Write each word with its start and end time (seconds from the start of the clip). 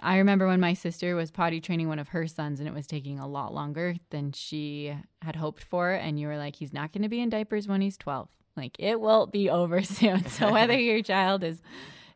I 0.00 0.18
remember 0.18 0.46
when 0.46 0.60
my 0.60 0.74
sister 0.74 1.16
was 1.16 1.30
potty 1.30 1.60
training 1.60 1.88
one 1.88 1.98
of 1.98 2.08
her 2.08 2.26
sons 2.26 2.60
and 2.60 2.68
it 2.68 2.74
was 2.74 2.86
taking 2.86 3.18
a 3.18 3.26
lot 3.26 3.54
longer 3.54 3.96
than 4.10 4.32
she 4.32 4.94
had 5.22 5.36
hoped 5.36 5.64
for. 5.64 5.92
And 5.92 6.20
you 6.20 6.26
were 6.26 6.36
like, 6.36 6.56
he's 6.56 6.72
not 6.72 6.92
going 6.92 7.02
to 7.02 7.08
be 7.08 7.20
in 7.20 7.30
diapers 7.30 7.66
when 7.66 7.80
he's 7.80 7.96
12. 7.96 8.28
Like, 8.56 8.76
it 8.78 9.00
will 9.00 9.26
be 9.26 9.48
over 9.50 9.82
soon. 9.82 10.26
So, 10.28 10.52
whether 10.52 10.78
your 10.78 11.02
child 11.02 11.44
is, 11.44 11.62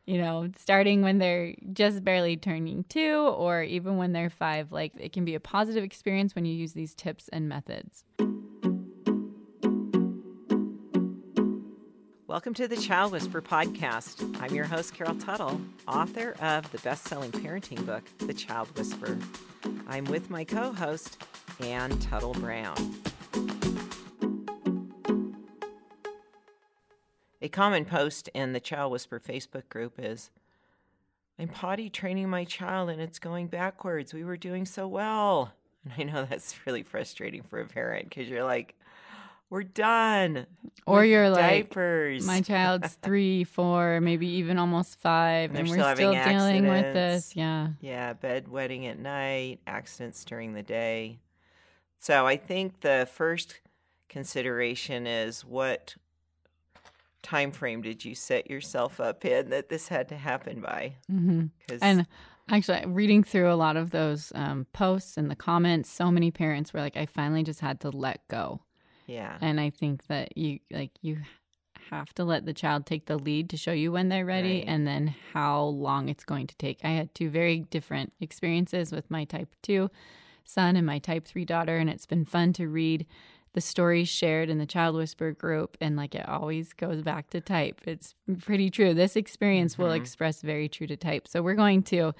you 0.07 0.19
know, 0.19 0.51
starting 0.59 1.03
when 1.03 1.19
they're 1.19 1.55
just 1.73 2.05
barely 2.05 2.37
turning 2.37 2.85
two 2.85 3.19
or 3.37 3.63
even 3.63 3.97
when 3.97 4.13
they're 4.13 4.31
five, 4.31 4.73
like, 4.73 4.93
it 4.99 5.13
can 5.13 5.25
be 5.25 5.35
a 5.35 5.41
positive 5.41 5.85
experience 5.85 6.35
when 6.35 6.45
you 6.45 6.55
use 6.55 6.73
these 6.73 6.95
tips 6.95 7.29
and 7.29 7.49
methods. 7.49 8.05
Welcome 12.31 12.55
to 12.55 12.69
the 12.69 12.77
Child 12.77 13.11
Whisperer 13.11 13.43
podcast. 13.43 14.41
I'm 14.41 14.55
your 14.55 14.65
host, 14.65 14.95
Carol 14.95 15.17
Tuttle, 15.17 15.61
author 15.89 16.37
of 16.41 16.71
the 16.71 16.79
best 16.79 17.09
selling 17.09 17.33
parenting 17.33 17.85
book, 17.85 18.05
The 18.19 18.33
Child 18.33 18.69
Whisperer. 18.79 19.19
I'm 19.89 20.05
with 20.05 20.31
my 20.31 20.45
co 20.45 20.73
host, 20.73 21.21
Anne 21.59 21.99
Tuttle 21.99 22.35
Brown. 22.35 22.95
A 27.43 27.49
common 27.49 27.85
post 27.85 28.29
in 28.33 28.53
the 28.53 28.61
Child 28.61 28.93
Whisperer 28.93 29.19
Facebook 29.19 29.69
group 29.69 29.95
is 29.99 30.31
I'm 31.37 31.49
potty 31.49 31.91
training 31.91 32.31
my 32.31 32.45
child 32.45 32.91
and 32.91 33.01
it's 33.01 33.19
going 33.19 33.49
backwards. 33.49 34.15
We 34.15 34.23
were 34.23 34.37
doing 34.37 34.67
so 34.67 34.87
well. 34.87 35.53
And 35.83 35.95
I 35.99 36.03
know 36.05 36.27
that's 36.31 36.65
really 36.65 36.85
frustrating 36.85 37.43
for 37.43 37.59
a 37.59 37.67
parent 37.67 38.09
because 38.09 38.29
you're 38.29 38.45
like, 38.45 38.77
we're 39.51 39.63
done. 39.65 40.47
Or 40.87 41.05
you're 41.05 41.29
like, 41.29 41.69
diapers. 41.71 42.25
My 42.27 42.41
child's 42.41 42.95
three, 43.03 43.45
four, 43.45 44.01
maybe 44.01 44.27
even 44.27 44.59
almost 44.59 44.99
five, 45.01 45.51
And 45.51 45.59
and, 45.61 45.69
we're 45.69 45.75
still 45.95 45.95
still 45.95 46.25
dealing 46.25 46.67
with 46.67 46.95
this. 46.95 47.37
Yeah. 47.37 47.69
Yeah, 47.81 48.15
bedwetting 48.15 48.89
at 48.89 48.99
night, 48.99 49.61
accidents 49.67 50.25
during 50.25 50.55
the 50.55 50.63
day. 50.63 51.19
So 51.99 52.27
I 52.27 52.37
think 52.37 52.81
the 52.81 53.07
first 53.13 53.61
consideration 54.09 55.07
is 55.07 55.45
what 55.45 55.97
time 57.23 57.53
frame 57.53 57.83
did 57.83 58.05
you 58.05 58.15
set 58.15 58.49
yourself 58.51 58.99
up 59.01 59.25
in 59.25 59.51
that 59.51 59.69
this 59.69 59.89
had 59.89 60.09
to 60.09 60.17
happen 60.17 60.61
by? 60.61 60.95
hmm 61.09 61.47
'Cause- 61.69 61.81
And 61.83 62.07
actually, 62.49 62.85
reading 62.87 63.23
through 63.23 63.53
a 63.53 63.55
lot 63.55 63.77
of 63.77 63.91
those 63.91 64.33
um, 64.35 64.67
posts 64.73 65.17
and 65.19 65.31
the 65.31 65.37
comments, 65.37 65.91
so 65.91 66.11
many 66.11 66.31
parents 66.31 66.73
were 66.73 66.81
like, 66.81 66.97
I 66.97 67.07
finally 67.07 67.43
just 67.43 67.61
had 67.61 67.81
to 67.81 67.91
let 67.91 68.27
go. 68.29 68.63
Yeah, 69.11 69.37
And 69.41 69.61
I 69.61 69.71
think 69.71 70.07
that 70.07 70.39
you 70.39 70.61
like 70.71 70.93
you 71.03 71.19
have 71.91 72.15
to 72.15 72.25
let 72.25 72.47
the 72.47 72.53
child 72.53 72.87
take 72.87 73.07
the 73.07 73.19
lead 73.19 73.51
to 73.51 73.57
show 73.57 73.73
you 73.73 73.91
when 73.91 74.09
they're 74.09 74.25
ready 74.25 74.59
Right. 74.59 74.65
and 74.69 74.87
then 74.87 75.13
how 75.33 75.65
long 75.65 76.09
it's 76.09 76.25
going 76.25 76.47
to 76.47 76.57
take. 76.57 76.79
I 76.85 76.91
had 76.91 77.13
two 77.13 77.29
very 77.29 77.59
different 77.59 78.13
experiences 78.21 78.93
with 78.93 79.11
my 79.11 79.25
type 79.25 79.49
2 79.63 79.91
son 80.45 80.77
and 80.77 80.87
my 80.87 81.01
type 81.01 81.27
3 81.27 81.45
daughter 81.45 81.77
and 81.77 81.91
it's 81.91 82.07
been 82.07 82.25
fun 82.25 82.53
to 82.55 82.69
read 82.69 83.07
the 83.53 83.61
stories 83.61 84.09
shared 84.09 84.49
in 84.49 84.59
the 84.59 84.67
child 84.67 84.95
whisperer 84.95 85.33
group 85.33 85.77
and 85.81 85.97
like 85.97 86.15
it 86.15 86.29
always 86.29 86.73
goes 86.73 87.03
back 87.03 87.31
to 87.31 87.41
type. 87.41 87.81
It's 87.87 88.15
pretty 88.39 88.71
true. 88.71 88.95
This 88.95 89.17
experience 89.17 89.77
will 89.77 89.87
mm-hmm. 89.87 90.03
express 90.03 90.41
very 90.43 90.69
true 90.69 90.87
to 90.87 90.97
type. 90.97 91.27
So 91.27 91.43
we're 91.43 91.55
going 91.55 91.83
to 91.85 92.15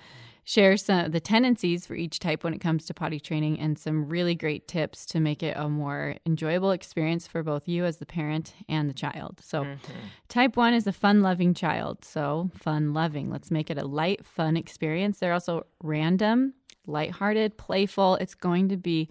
share 0.45 0.77
some 0.77 1.07
of 1.07 1.13
the 1.13 1.21
tendencies 1.21 1.87
for 1.87 1.95
each 1.95 2.19
type 2.19 2.43
when 2.45 2.55
it 2.55 2.61
comes 2.61 2.85
to 2.87 2.95
potty 2.95 3.21
training 3.21 3.59
and 3.61 3.79
some 3.79 4.09
really 4.09 4.35
great 4.35 4.67
tips 4.67 5.07
to 5.07 5.21
make 5.21 5.43
it 5.43 5.57
a 5.57 5.69
more 5.69 6.17
enjoyable 6.27 6.71
experience 6.71 7.27
for 7.27 7.43
both 7.43 7.69
you 7.69 7.85
as 7.85 7.99
the 7.99 8.07
parent 8.07 8.55
and 8.69 8.89
the 8.89 8.95
child. 8.95 9.41
So, 9.43 9.65
mm-hmm. 9.65 9.93
type 10.29 10.57
1 10.57 10.75
is 10.75 10.87
a 10.87 10.93
fun 10.93 11.23
loving 11.23 11.55
child. 11.55 12.05
So, 12.05 12.51
fun 12.55 12.93
loving. 12.93 13.31
Let's 13.31 13.51
make 13.51 13.71
it 13.71 13.79
a 13.79 13.87
light, 13.87 14.25
fun 14.25 14.57
experience. 14.57 15.19
They're 15.19 15.33
also 15.33 15.67
random, 15.83 16.55
lighthearted, 16.87 17.57
playful. 17.57 18.17
It's 18.17 18.35
going 18.35 18.69
to 18.71 18.77
be 18.77 19.09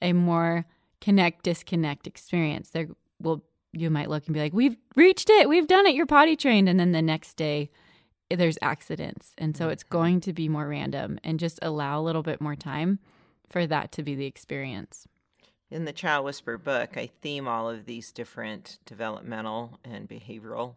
a 0.00 0.12
more 0.12 0.66
connect 1.00 1.44
disconnect 1.44 2.06
experience. 2.06 2.70
There 2.70 2.88
will 3.20 3.44
you 3.72 3.88
might 3.88 4.10
look 4.10 4.26
and 4.26 4.34
be 4.34 4.40
like, 4.40 4.52
"We've 4.52 4.76
reached 4.96 5.30
it. 5.30 5.48
We've 5.48 5.66
done 5.66 5.86
it. 5.86 5.94
You're 5.94 6.06
potty 6.06 6.36
trained." 6.36 6.68
And 6.68 6.80
then 6.80 6.92
the 6.92 7.02
next 7.02 7.34
day 7.34 7.70
there's 8.30 8.58
accidents. 8.62 9.32
And 9.36 9.56
so 9.56 9.68
it's 9.68 9.84
mm-hmm. 9.84 9.96
going 9.96 10.20
to 10.22 10.32
be 10.32 10.48
more 10.48 10.68
random 10.68 11.18
and 11.24 11.40
just 11.40 11.58
allow 11.62 12.00
a 12.00 12.02
little 12.02 12.22
bit 12.22 12.40
more 12.40 12.56
time 12.56 12.98
for 13.48 13.66
that 13.66 13.92
to 13.92 14.02
be 14.02 14.14
the 14.14 14.26
experience. 14.26 15.08
in 15.70 15.84
the 15.84 15.92
Child 15.92 16.24
Whisperer 16.24 16.58
book, 16.58 16.96
I 16.96 17.10
theme 17.20 17.46
all 17.46 17.68
of 17.68 17.84
these 17.84 18.12
different 18.12 18.78
developmental 18.86 19.78
and 19.84 20.08
behavioral 20.08 20.74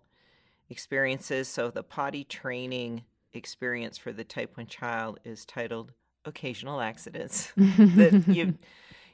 experiences. 0.69 1.47
So 1.47 1.69
the 1.69 1.84
potty 1.84 2.24
training 2.24 3.03
experience 3.34 3.97
for 3.97 4.12
the 4.12 4.24
type 4.24 4.58
1 4.58 4.68
child 4.68 5.19
is 5.24 5.46
titled 5.46 5.92
Occasional 6.25 6.81
Accidents. 6.81 7.52
that 7.58 8.25
you 8.28 8.58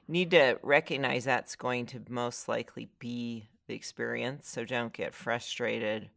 need 0.08 0.32
to 0.32 0.60
recognize 0.64 1.26
that's 1.26 1.56
going 1.56 1.86
to 1.88 2.02
most 2.10 2.48
likely 2.48 2.90
be 3.00 3.48
the 3.68 3.76
experience. 3.76 4.50
So 4.50 4.66
don't 4.66 4.94
get 4.94 5.14
frustrated. 5.14 6.10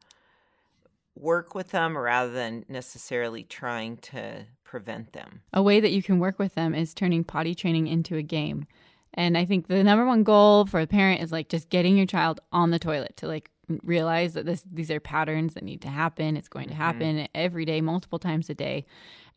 Work 1.14 1.54
with 1.54 1.70
them 1.70 1.96
rather 1.96 2.32
than 2.32 2.64
necessarily 2.68 3.44
trying 3.44 3.98
to 3.98 4.46
prevent 4.64 5.12
them. 5.12 5.42
A 5.52 5.62
way 5.62 5.80
that 5.80 5.92
you 5.92 6.02
can 6.02 6.18
work 6.18 6.38
with 6.38 6.54
them 6.54 6.74
is 6.74 6.94
turning 6.94 7.24
potty 7.24 7.54
training 7.54 7.86
into 7.86 8.16
a 8.16 8.22
game. 8.22 8.66
And 9.14 9.36
I 9.36 9.44
think 9.44 9.66
the 9.66 9.84
number 9.84 10.06
one 10.06 10.22
goal 10.22 10.64
for 10.64 10.80
a 10.80 10.86
parent 10.86 11.20
is 11.22 11.30
like 11.30 11.48
just 11.48 11.68
getting 11.68 11.96
your 11.96 12.06
child 12.06 12.40
on 12.50 12.70
the 12.70 12.78
toilet 12.78 13.16
to 13.18 13.26
like 13.26 13.50
realize 13.82 14.34
that 14.34 14.46
this 14.46 14.64
these 14.70 14.90
are 14.90 15.00
patterns 15.00 15.54
that 15.54 15.62
need 15.62 15.82
to 15.82 15.88
happen. 15.88 16.36
It's 16.36 16.48
going 16.48 16.68
to 16.68 16.74
mm-hmm. 16.74 16.82
happen 16.82 17.28
every 17.34 17.64
day, 17.64 17.80
multiple 17.80 18.18
times 18.18 18.48
a 18.50 18.54
day. 18.54 18.86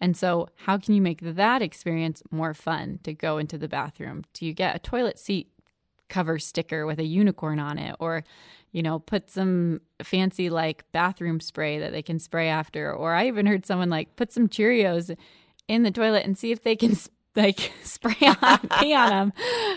And 0.01 0.15
so, 0.15 0.47
how 0.55 0.77
can 0.77 0.93
you 0.93 1.01
make 1.01 1.21
that 1.21 1.61
experience 1.61 2.21
more 2.31 2.53
fun 2.53 2.99
to 3.03 3.13
go 3.13 3.37
into 3.37 3.57
the 3.57 3.67
bathroom? 3.67 4.23
Do 4.33 4.45
you 4.45 4.53
get 4.53 4.75
a 4.75 4.79
toilet 4.79 5.19
seat 5.19 5.49
cover 6.09 6.39
sticker 6.39 6.85
with 6.85 6.99
a 6.99 7.05
unicorn 7.05 7.59
on 7.59 7.77
it 7.77 7.95
or 7.99 8.23
you 8.71 8.83
know 8.83 8.99
put 8.99 9.29
some 9.29 9.79
fancy 10.03 10.49
like 10.49 10.83
bathroom 10.91 11.39
spray 11.39 11.79
that 11.79 11.91
they 11.91 12.01
can 12.01 12.19
spray 12.19 12.49
after. 12.49 12.93
Or 12.93 13.13
i 13.13 13.27
even 13.27 13.45
heard 13.45 13.65
someone 13.65 13.89
like 13.89 14.15
put 14.15 14.31
some 14.31 14.47
cheerios 14.47 15.15
in 15.67 15.83
the 15.83 15.91
toilet 15.91 16.25
and 16.25 16.37
see 16.37 16.51
if 16.51 16.63
they 16.63 16.75
can 16.75 16.95
like 17.35 17.71
spray 17.83 18.15
on 18.41 18.59
pee 18.79 18.93
on 18.93 19.09
them 19.09 19.33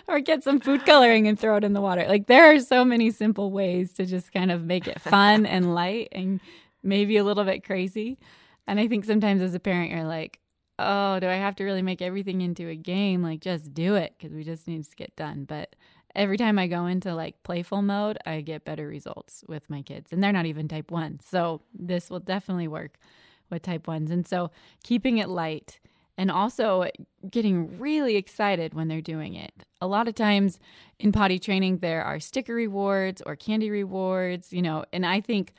or 0.06 0.21
get 0.21 0.44
some 0.44 0.61
food 0.61 0.84
coloring 0.84 1.27
and 1.27 1.38
throw 1.38 1.56
it 1.56 1.65
in 1.65 1.72
the 1.72 1.81
water. 1.81 2.06
Like 2.09 2.27
there 2.27 2.55
are 2.55 2.61
so 2.61 2.84
many 2.84 3.11
simple 3.11 3.50
ways 3.50 3.93
to 3.94 4.06
just 4.06 4.33
kind 4.33 4.50
of 4.50 4.65
make 4.65 4.87
it 4.87 5.00
fun 5.00 5.47
and 5.47 5.75
light 5.75 6.09
and 6.12 6.41
maybe 6.83 7.17
a 7.17 7.25
little 7.25 7.44
bit 7.44 7.65
crazy. 7.65 8.19
And 8.67 8.78
i 8.78 8.87
think 8.87 9.05
sometimes 9.05 9.41
as 9.41 9.55
a 9.55 9.61
parent 9.61 9.91
you're 9.91 10.05
like 10.05 10.41
oh 10.78 11.19
do 11.19 11.27
i 11.27 11.34
have 11.34 11.56
to 11.56 11.65
really 11.65 11.83
make 11.83 12.03
everything 12.03 12.41
into 12.41 12.69
a 12.69 12.77
game? 12.77 13.22
Like 13.22 13.41
just 13.41 13.75
do 13.75 13.94
it 13.94 14.15
because 14.17 14.34
we 14.34 14.44
just 14.44 14.67
need 14.69 14.84
to 14.84 14.97
get 14.97 15.15
done. 15.17 15.44
But 15.44 15.75
every 16.19 16.37
time 16.37 16.59
I 16.59 16.67
go 16.67 16.87
into 16.87 17.15
like 17.15 17.43
playful 17.45 17.81
mode, 17.81 18.19
I 18.27 18.41
get 18.41 18.65
better 18.65 18.89
results 18.89 19.45
with 19.49 19.71
my 19.71 19.83
kids. 19.83 20.12
And 20.12 20.23
they're 20.23 20.33
not 20.33 20.47
even 20.47 20.67
type 20.67 20.91
1. 20.91 21.21
So 21.25 21.62
this 21.73 22.11
will 22.11 22.21
definitely 22.21 22.69
work 22.69 22.99
with 23.51 23.62
type 23.62 23.87
1s. 23.87 24.11
And 24.11 24.27
so 24.27 24.51
keeping 24.83 25.19
it 25.19 25.29
light 25.29 25.79
and 26.19 26.31
also 26.31 26.87
getting 27.31 27.79
really 27.79 28.17
excited 28.17 28.75
when 28.75 28.88
they're 28.88 29.00
doing 29.00 29.37
it. 29.37 29.53
A 29.81 29.87
lot 29.87 30.09
of 30.09 30.17
times 30.17 30.59
in 30.99 31.12
potty 31.12 31.38
training 31.38 31.79
there 31.79 32.03
are 32.03 32.19
sticker 32.19 32.55
rewards 32.55 33.23
or 33.25 33.37
candy 33.37 33.70
rewards, 33.70 34.53
you 34.53 34.61
know, 34.61 34.85
and 34.93 35.06
I 35.06 35.20
think 35.20 35.55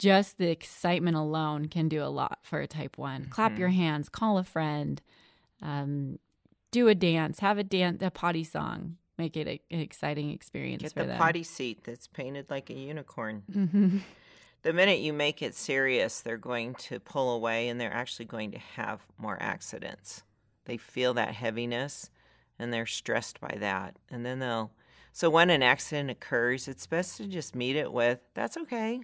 just 0.00 0.38
the 0.38 0.50
excitement 0.50 1.16
alone 1.16 1.68
can 1.68 1.88
do 1.88 2.02
a 2.02 2.10
lot 2.10 2.40
for 2.42 2.60
a 2.60 2.66
type 2.66 2.98
one. 2.98 3.26
Clap 3.26 3.58
your 3.58 3.68
hands, 3.68 4.08
call 4.08 4.38
a 4.38 4.44
friend, 4.44 5.00
um, 5.62 6.18
do 6.72 6.88
a 6.88 6.94
dance, 6.94 7.38
have 7.40 7.58
a 7.58 7.64
dance, 7.64 8.02
a 8.02 8.10
potty 8.10 8.42
song, 8.42 8.96
make 9.20 9.36
it 9.36 9.46
a, 9.46 9.60
an 9.70 9.80
exciting 9.80 10.30
experience 10.30 10.82
Get 10.82 10.94
the 10.94 11.04
them. 11.04 11.18
potty 11.18 11.42
seat 11.42 11.84
that's 11.84 12.06
painted 12.08 12.46
like 12.50 12.70
a 12.70 12.74
unicorn. 12.74 13.42
hmm 13.52 13.98
The 14.62 14.72
minute 14.72 15.00
you 15.00 15.12
make 15.12 15.40
it 15.42 15.54
serious, 15.54 16.20
they're 16.20 16.36
going 16.36 16.74
to 16.88 17.00
pull 17.00 17.34
away 17.34 17.68
and 17.68 17.80
they're 17.80 17.92
actually 17.92 18.26
going 18.26 18.50
to 18.52 18.58
have 18.76 19.00
more 19.18 19.38
accidents. 19.40 20.22
They 20.64 20.76
feel 20.76 21.14
that 21.14 21.34
heaviness 21.34 22.10
and 22.58 22.72
they're 22.72 22.86
stressed 22.86 23.40
by 23.40 23.56
that. 23.60 23.96
And 24.10 24.24
then 24.26 24.38
they'll. 24.38 24.70
So 25.12 25.28
when 25.30 25.50
an 25.50 25.62
accident 25.62 26.10
occurs, 26.10 26.68
it's 26.68 26.86
best 26.86 27.16
to 27.16 27.26
just 27.26 27.54
meet 27.54 27.74
it 27.76 27.92
with, 27.92 28.20
that's 28.34 28.56
okay. 28.56 29.00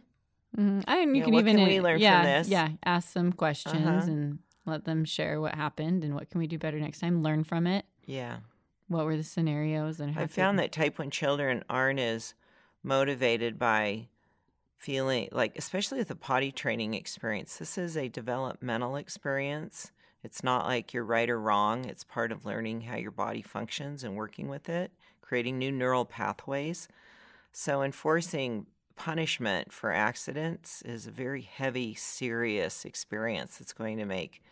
hmm 0.55 0.81
And 0.87 1.11
you 1.17 1.21
Yeah, 1.21 1.25
can 1.25 1.35
what 1.35 1.41
even 1.41 1.57
can 1.57 1.65
we 1.65 1.81
learn 1.81 1.97
from 1.97 2.03
yeah, 2.03 2.23
this? 2.25 2.49
Yeah, 2.49 2.69
ask 2.85 3.13
some 3.13 3.33
questions 3.33 3.87
Uh-huh. 3.87 4.11
and 4.13 4.39
let 4.67 4.85
them 4.85 5.05
share 5.05 5.41
what 5.41 5.55
happened 5.55 6.05
and 6.05 6.15
what 6.15 6.29
can 6.31 6.39
we 6.39 6.47
do 6.47 6.59
better 6.59 6.79
next 6.79 7.01
time. 7.01 7.23
Learn 7.23 7.45
from 7.45 7.67
it. 7.67 7.85
Yeah. 8.05 8.39
What 8.89 9.05
were 9.05 9.17
the 9.17 9.25
scenarios 9.25 9.99
and 9.99 10.15
how 10.15 10.23
I 10.23 10.27
found 10.27 10.59
that 10.59 10.73
type 10.73 10.99
1 10.99 11.11
children 11.11 11.65
aren't 11.69 11.99
as 11.99 12.35
motivated 12.83 13.59
by 13.59 14.09
feeling 14.77 15.29
like, 15.33 15.59
especially 15.59 15.99
with 15.99 16.09
the 16.09 16.15
potty 16.15 16.53
training 16.53 16.95
experience, 16.95 17.57
this 17.57 17.77
is 17.77 17.97
a 17.97 18.09
developmental 18.09 18.97
experience. 18.97 19.91
It's 20.23 20.45
not 20.45 20.67
like 20.67 20.93
you're 20.93 21.05
right 21.05 21.29
or 21.29 21.41
wrong. 21.41 21.85
It's 21.85 22.05
part 22.05 22.31
of 22.31 22.45
learning 22.45 22.83
how 22.83 22.97
your 22.97 23.11
body 23.11 23.43
functions 23.43 24.05
and 24.05 24.15
working 24.15 24.49
with 24.49 24.69
it, 24.69 24.93
creating 25.21 25.59
new 25.59 25.73
neural 25.73 26.05
pathways. 26.05 26.89
So, 27.53 27.83
enforcing 27.83 28.67
punishment 28.97 29.73
for 29.73 29.93
accidents 29.93 30.83
is 30.83 31.07
a 31.07 31.11
very 31.11 31.43
heavy, 31.43 31.95
serious 31.95 32.85
experience 32.85 33.59
that's 33.59 33.73
going 33.73 33.99
to 33.99 34.05
make 34.05 34.43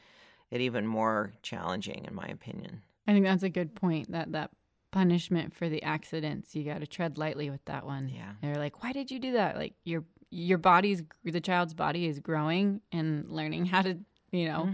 it 0.50 0.60
even 0.60 0.86
more 0.86 1.32
challenging, 1.42 2.04
in 2.06 2.14
my 2.14 2.26
opinion. 2.26 2.82
I 3.06 3.12
think 3.12 3.24
that's 3.24 3.42
a 3.42 3.48
good 3.48 3.74
point. 3.74 4.12
That 4.12 4.32
that 4.32 4.50
punishment 4.90 5.54
for 5.54 5.68
the 5.68 5.82
accidents, 5.82 6.54
you 6.54 6.64
got 6.64 6.80
to 6.80 6.86
tread 6.86 7.18
lightly 7.18 7.50
with 7.50 7.64
that 7.64 7.84
one. 7.84 8.08
Yeah. 8.08 8.32
They're 8.42 8.56
like, 8.56 8.82
"Why 8.82 8.92
did 8.92 9.10
you 9.10 9.18
do 9.18 9.32
that?" 9.32 9.56
Like 9.56 9.74
your 9.84 10.04
your 10.30 10.58
body's 10.58 11.02
the 11.24 11.40
child's 11.40 11.74
body 11.74 12.06
is 12.06 12.18
growing 12.18 12.80
and 12.92 13.28
learning 13.30 13.66
how 13.66 13.82
to, 13.82 13.98
you 14.32 14.46
know. 14.46 14.68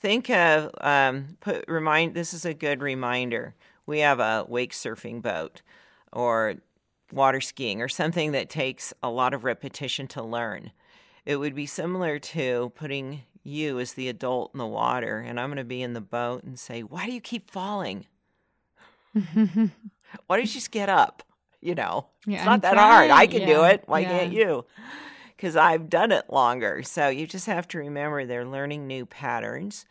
Think 0.00 0.30
of 0.30 0.70
um, 0.80 1.36
put 1.40 1.64
remind. 1.68 2.14
This 2.14 2.32
is 2.32 2.44
a 2.44 2.54
good 2.54 2.80
reminder. 2.80 3.54
We 3.86 4.00
have 4.00 4.18
a 4.18 4.46
wake 4.48 4.72
surfing 4.72 5.20
boat, 5.20 5.62
or 6.12 6.54
water 7.12 7.40
skiing, 7.40 7.82
or 7.82 7.88
something 7.88 8.32
that 8.32 8.48
takes 8.48 8.94
a 9.02 9.10
lot 9.10 9.34
of 9.34 9.44
repetition 9.44 10.06
to 10.08 10.22
learn. 10.22 10.72
It 11.26 11.36
would 11.36 11.54
be 11.54 11.66
similar 11.66 12.18
to 12.18 12.72
putting 12.74 13.22
you 13.50 13.78
as 13.80 13.94
the 13.94 14.08
adult 14.08 14.52
in 14.54 14.58
the 14.58 14.66
water, 14.66 15.18
and 15.20 15.38
I'm 15.40 15.48
going 15.50 15.58
to 15.58 15.64
be 15.64 15.82
in 15.82 15.92
the 15.94 16.00
boat 16.00 16.44
and 16.44 16.58
say, 16.58 16.82
"Why 16.82 17.06
do 17.06 17.12
you 17.12 17.20
keep 17.20 17.50
falling? 17.50 18.06
Why 19.12 20.36
don't 20.36 20.40
you 20.40 20.46
just 20.46 20.70
get 20.70 20.88
up?" 20.88 21.22
You 21.62 21.74
know, 21.74 22.06
Yeah, 22.26 22.38
it's 22.38 22.46
I'm 22.46 22.46
not 22.46 22.62
that 22.62 22.76
hard. 22.78 23.10
I 23.10 23.26
trying. 23.26 23.30
can 23.40 23.46
do 23.46 23.64
it. 23.64 23.82
Why 23.86 24.00
yeah. 24.00 24.08
can't 24.20 24.32
you? 24.32 24.64
Because 25.36 25.56
I've 25.56 25.90
done 25.90 26.10
it 26.10 26.30
longer. 26.30 26.82
So 26.82 27.08
you 27.08 27.26
just 27.26 27.46
have 27.46 27.68
to 27.68 27.78
remember 27.78 28.24
they're 28.24 28.46
learning 28.46 28.86
new 28.86 29.04
patterns. 29.04 29.84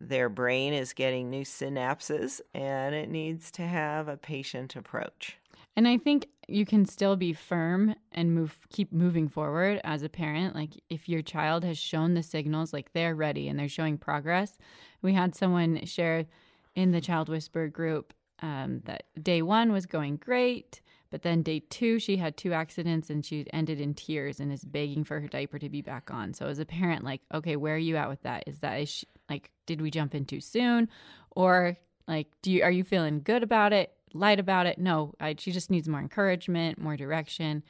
Their 0.00 0.28
brain 0.28 0.72
is 0.74 0.92
getting 0.92 1.28
new 1.28 1.42
synapses, 1.44 2.40
and 2.54 2.94
it 2.94 3.08
needs 3.10 3.50
to 3.52 3.62
have 3.62 4.06
a 4.08 4.16
patient 4.16 4.76
approach. 4.76 5.38
And 5.76 5.88
I 5.88 5.98
think 5.98 6.28
you 6.48 6.66
can 6.66 6.84
still 6.84 7.16
be 7.16 7.32
firm 7.32 7.94
and 8.12 8.34
move 8.34 8.58
keep 8.68 8.92
moving 8.92 9.28
forward 9.28 9.80
as 9.84 10.02
a 10.02 10.08
parent. 10.08 10.54
Like 10.54 10.70
if 10.90 11.08
your 11.08 11.22
child 11.22 11.64
has 11.64 11.78
shown 11.78 12.14
the 12.14 12.22
signals 12.22 12.72
like 12.72 12.92
they're 12.92 13.14
ready 13.14 13.48
and 13.48 13.58
they're 13.58 13.68
showing 13.68 13.96
progress. 13.96 14.58
We 15.00 15.14
had 15.14 15.34
someone 15.34 15.84
share 15.86 16.26
in 16.74 16.92
the 16.92 17.00
child 17.00 17.28
whisperer 17.28 17.68
group 17.68 18.12
um, 18.40 18.80
that 18.84 19.04
day 19.22 19.40
one 19.40 19.72
was 19.72 19.86
going 19.86 20.16
great, 20.16 20.82
but 21.10 21.22
then 21.22 21.42
day 21.42 21.60
two 21.70 21.98
she 21.98 22.16
had 22.16 22.36
two 22.36 22.52
accidents 22.52 23.08
and 23.08 23.24
she 23.24 23.46
ended 23.52 23.80
in 23.80 23.94
tears 23.94 24.40
and 24.40 24.52
is 24.52 24.64
begging 24.64 25.04
for 25.04 25.20
her 25.20 25.28
diaper 25.28 25.58
to 25.58 25.68
be 25.68 25.80
back 25.80 26.10
on. 26.10 26.34
So 26.34 26.46
as 26.46 26.58
a 26.58 26.64
parent, 26.64 27.04
like, 27.04 27.20
okay, 27.32 27.56
where 27.56 27.76
are 27.76 27.78
you 27.78 27.96
at 27.96 28.08
with 28.08 28.22
that? 28.22 28.44
Is 28.46 28.58
that 28.58 28.80
is 28.80 28.88
she, 28.88 29.06
like, 29.30 29.50
did 29.66 29.80
we 29.80 29.90
jump 29.90 30.14
in 30.14 30.24
too 30.24 30.40
soon, 30.40 30.88
or 31.30 31.78
like, 32.08 32.28
do 32.42 32.50
you 32.50 32.62
are 32.64 32.70
you 32.70 32.84
feeling 32.84 33.20
good 33.22 33.42
about 33.42 33.72
it? 33.72 33.92
Light 34.14 34.40
about 34.40 34.66
it. 34.66 34.78
No, 34.78 35.14
I, 35.20 35.34
she 35.38 35.52
just 35.52 35.70
needs 35.70 35.88
more 35.88 36.00
encouragement, 36.00 36.78
more 36.78 36.96
direction, 36.96 37.62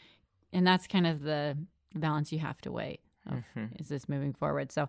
and 0.52 0.66
that's 0.66 0.86
kind 0.86 1.06
of 1.06 1.22
the 1.22 1.56
balance 1.94 2.32
you 2.32 2.38
have 2.38 2.60
to 2.62 2.72
weigh. 2.72 2.98
Of, 3.30 3.44
Is 3.78 3.88
this 3.88 4.08
moving 4.08 4.32
forward? 4.32 4.72
So 4.72 4.88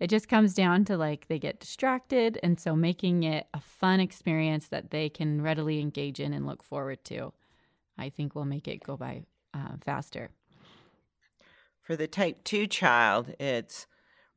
it 0.00 0.08
just 0.08 0.28
comes 0.28 0.54
down 0.54 0.86
to 0.86 0.96
like 0.96 1.28
they 1.28 1.38
get 1.38 1.60
distracted, 1.60 2.38
and 2.42 2.58
so 2.58 2.74
making 2.74 3.24
it 3.24 3.46
a 3.52 3.60
fun 3.60 4.00
experience 4.00 4.68
that 4.68 4.90
they 4.90 5.08
can 5.08 5.42
readily 5.42 5.80
engage 5.80 6.18
in 6.18 6.32
and 6.32 6.46
look 6.46 6.62
forward 6.62 7.04
to, 7.04 7.32
I 7.98 8.08
think 8.08 8.34
will 8.34 8.46
make 8.46 8.68
it 8.68 8.82
go 8.82 8.96
by 8.96 9.24
uh, 9.52 9.76
faster. 9.84 10.30
For 11.82 11.96
the 11.96 12.06
type 12.06 12.42
2 12.44 12.66
child, 12.66 13.34
it's 13.38 13.86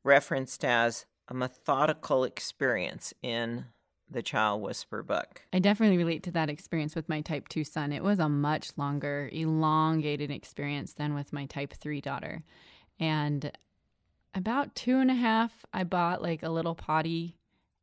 referenced 0.04 0.64
as 0.64 1.06
a 1.28 1.34
methodical 1.34 2.24
experience 2.24 3.14
in 3.22 3.64
the 4.10 4.22
Child 4.22 4.62
Whisperer 4.62 5.02
book. 5.02 5.42
I 5.52 5.58
definitely 5.58 5.98
relate 5.98 6.22
to 6.24 6.30
that 6.32 6.50
experience 6.50 6.94
with 6.94 7.08
my 7.08 7.20
type 7.20 7.48
2 7.48 7.64
son. 7.64 7.92
It 7.92 8.02
was 8.02 8.18
a 8.18 8.28
much 8.28 8.70
longer, 8.76 9.28
elongated 9.32 10.30
experience 10.30 10.94
than 10.94 11.14
with 11.14 11.32
my 11.32 11.46
type 11.46 11.74
3 11.74 12.00
daughter. 12.00 12.42
And 12.98 13.52
about 14.34 14.74
two 14.74 14.98
and 14.98 15.10
a 15.10 15.14
half, 15.14 15.64
I 15.72 15.84
bought 15.84 16.22
like 16.22 16.42
a 16.42 16.50
little 16.50 16.74
potty 16.74 17.36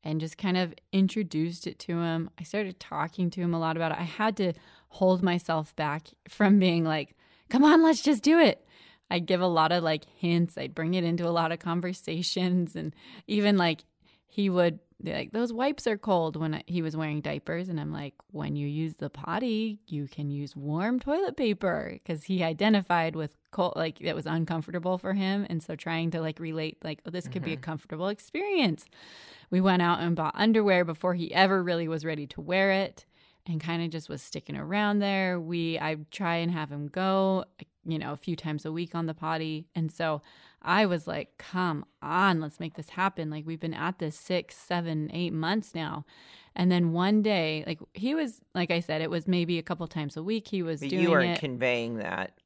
and 0.04 0.20
just 0.22 0.38
kind 0.38 0.58
of 0.58 0.74
introduced 0.92 1.68
it 1.68 1.80
to 1.80 2.00
him. 2.00 2.30
I 2.40 2.44
started 2.44 2.80
talking 2.80 3.30
to 3.32 3.42
him 3.42 3.54
a 3.54 3.60
lot 3.60 3.76
about 3.76 3.92
it. 3.92 4.00
I 4.00 4.04
had 4.04 4.38
to 4.38 4.54
hold 4.90 5.24
myself 5.24 5.76
back 5.76 6.08
from 6.30 6.60
being 6.60 6.84
like, 6.84 7.16
come 7.50 7.64
on, 7.64 7.84
let's 7.84 8.02
just 8.02 8.24
do 8.24 8.40
it. 8.40 8.66
I'd 9.10 9.26
give 9.26 9.42
a 9.42 9.48
lot 9.48 9.72
of 9.72 9.84
like 9.84 10.06
hints. 10.06 10.58
I'd 10.58 10.76
bring 10.76 10.94
it 10.94 11.04
into 11.04 11.28
a 11.28 11.30
lot 11.30 11.52
of 11.52 11.60
conversations. 11.60 12.76
And 12.76 12.94
even 13.28 13.58
like 13.58 13.84
he 14.28 14.50
would 14.50 14.80
like, 15.04 15.32
those 15.34 15.52
wipes 15.52 15.88
are 15.88 15.98
cold 15.98 16.36
when 16.38 16.56
I, 16.56 16.64
he 16.68 16.82
was 16.82 16.96
wearing 16.96 17.22
diapers. 17.22 17.70
And 17.70 17.80
I'm 17.80 17.92
like, 17.92 18.14
when 18.32 18.56
you 18.56 18.68
use 18.68 18.96
the 18.96 19.10
potty, 19.10 19.80
you 19.88 20.08
can 20.08 20.32
use 20.32 20.56
warm 20.56 21.00
toilet 21.00 21.36
paper 21.36 21.92
because 21.94 22.24
he 22.24 22.44
identified 22.44 23.16
with 23.16 23.36
cold, 23.52 23.74
like 23.76 24.00
that 24.00 24.16
was 24.16 24.26
uncomfortable 24.26 24.98
for 24.98 25.14
him. 25.14 25.46
And 25.50 25.62
so 25.62 25.76
trying 25.76 26.12
to 26.12 26.22
like 26.22 26.40
relate, 26.40 26.78
like, 26.84 27.02
oh, 27.06 27.10
this 27.12 27.28
could 27.28 27.44
be 27.44 27.54
a 27.54 27.56
mm-hmm. 27.56 27.64
comfortable 27.64 28.08
experience. 28.08 28.86
We 29.52 29.62
went 29.62 29.82
out 29.82 30.00
and 30.00 30.16
bought 30.16 30.36
underwear 30.36 30.86
before 30.86 31.14
he 31.14 31.34
ever 31.34 31.62
really 31.62 31.88
was 31.88 32.06
ready 32.06 32.28
to 32.28 32.42
wear 32.42 32.72
it 32.72 33.06
and 33.48 33.62
kind 33.62 33.84
of 33.84 33.90
just 33.90 34.10
was 34.10 34.22
sticking 34.22 34.58
around 34.58 35.00
there. 35.00 35.40
We 35.40 35.78
I 35.78 35.98
try 36.10 36.38
and 36.38 36.52
have 36.52 36.72
him 36.72 36.88
go, 36.88 37.46
you 37.86 38.00
know, 38.00 38.14
a 38.14 38.18
few 38.18 38.36
times 38.36 38.66
a 38.66 38.72
week 38.72 38.96
on 38.96 39.06
the 39.06 39.14
potty. 39.14 39.68
And 39.76 39.92
so 39.92 40.22
I 40.66 40.86
was 40.86 41.08
like, 41.08 41.38
come 41.38 41.86
on, 42.02 42.42
let's 42.42 42.60
make 42.60 42.74
this 42.76 42.90
happen. 42.90 43.30
Like 43.30 43.46
we've 43.46 43.60
been 43.60 43.74
at 43.74 44.00
this 44.00 44.18
six, 44.18 44.56
seven, 44.58 45.10
eight 45.14 45.32
months 45.34 45.74
now. 45.76 46.06
And 46.56 46.72
then 46.72 46.92
one 46.94 47.22
day, 47.22 47.64
like 47.68 47.80
he 47.94 48.16
was, 48.16 48.42
like 48.54 48.72
I 48.72 48.80
said, 48.80 49.02
it 49.02 49.10
was 49.10 49.28
maybe 49.28 49.58
a 49.60 49.64
couple 49.64 49.86
times 49.88 50.18
a 50.18 50.24
week. 50.24 50.48
He 50.48 50.64
was 50.64 50.80
But 50.80 50.90
doing 50.90 51.04
you 51.04 51.12
weren't 51.12 51.38
it. 51.38 51.40
conveying 51.40 51.98
that 51.98 52.38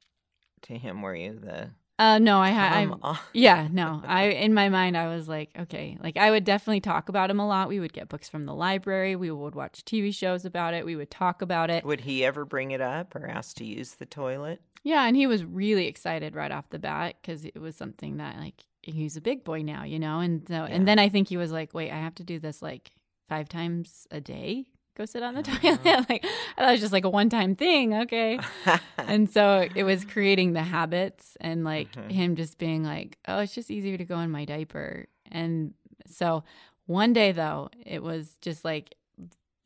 to 0.62 0.74
him, 0.76 1.02
were 1.02 1.14
you? 1.14 1.38
The 1.42 1.70
uh, 1.98 2.18
no, 2.18 2.38
I 2.40 2.48
had. 2.48 2.72
I, 2.72 2.86
come 2.86 3.00
on. 3.02 3.18
yeah, 3.34 3.68
no. 3.70 4.02
I 4.06 4.24
in 4.28 4.54
my 4.54 4.70
mind 4.70 4.96
I 4.96 5.14
was 5.14 5.28
like, 5.28 5.50
okay, 5.58 5.98
like 6.02 6.16
I 6.16 6.30
would 6.30 6.44
definitely 6.44 6.80
talk 6.80 7.08
about 7.10 7.30
him 7.30 7.38
a 7.38 7.46
lot. 7.46 7.68
We 7.68 7.78
would 7.78 7.92
get 7.92 8.08
books 8.08 8.28
from 8.28 8.44
the 8.44 8.54
library. 8.54 9.16
We 9.16 9.30
would 9.30 9.54
watch 9.54 9.84
TV 9.84 10.14
shows 10.14 10.44
about 10.46 10.72
it. 10.72 10.86
We 10.86 10.96
would 10.96 11.10
talk 11.10 11.42
about 11.42 11.68
it. 11.68 11.84
Would 11.84 12.00
he 12.00 12.24
ever 12.24 12.44
bring 12.46 12.70
it 12.70 12.80
up 12.80 13.14
or 13.14 13.28
ask 13.28 13.54
to 13.56 13.64
use 13.66 13.92
the 13.92 14.06
toilet? 14.06 14.62
Yeah, 14.82 15.04
and 15.06 15.16
he 15.16 15.26
was 15.26 15.44
really 15.44 15.86
excited 15.86 16.34
right 16.34 16.50
off 16.50 16.70
the 16.70 16.78
bat 16.78 17.16
because 17.20 17.44
it 17.44 17.58
was 17.58 17.76
something 17.76 18.16
that 18.16 18.36
like 18.38 18.64
he's 18.82 19.16
a 19.16 19.20
big 19.20 19.44
boy 19.44 19.62
now, 19.62 19.84
you 19.84 19.98
know. 19.98 20.20
And 20.20 20.46
so, 20.48 20.54
Yeah. 20.54 20.66
and 20.66 20.88
then 20.88 20.98
I 20.98 21.08
think 21.08 21.28
he 21.28 21.36
was 21.36 21.52
like, 21.52 21.74
"Wait, 21.74 21.90
I 21.90 21.96
have 21.98 22.14
to 22.16 22.24
do 22.24 22.38
this 22.38 22.62
like 22.62 22.92
five 23.28 23.48
times 23.48 24.06
a 24.10 24.20
day. 24.20 24.66
Go 24.96 25.04
sit 25.04 25.22
on 25.22 25.34
the 25.34 25.42
toilet." 25.42 25.84
like 26.08 26.24
I 26.24 26.62
thought 26.62 26.68
it 26.68 26.72
was 26.72 26.80
just 26.80 26.92
like 26.92 27.04
a 27.04 27.10
one-time 27.10 27.56
thing. 27.56 27.94
Okay, 27.94 28.38
and 28.98 29.28
so 29.28 29.68
it 29.74 29.84
was 29.84 30.04
creating 30.06 30.54
the 30.54 30.62
habits 30.62 31.36
and 31.40 31.62
like 31.64 31.92
Mhm. 31.92 32.10
him 32.12 32.36
just 32.36 32.56
being 32.58 32.82
like, 32.82 33.18
"Oh, 33.28 33.40
it's 33.40 33.54
just 33.54 33.70
easier 33.70 33.98
to 33.98 34.04
go 34.04 34.18
in 34.20 34.30
my 34.30 34.44
diaper." 34.46 35.06
And 35.30 35.74
so 36.06 36.42
one 36.86 37.12
day 37.12 37.32
though, 37.32 37.68
it 37.84 38.02
was 38.02 38.38
just 38.40 38.64
like 38.64 38.94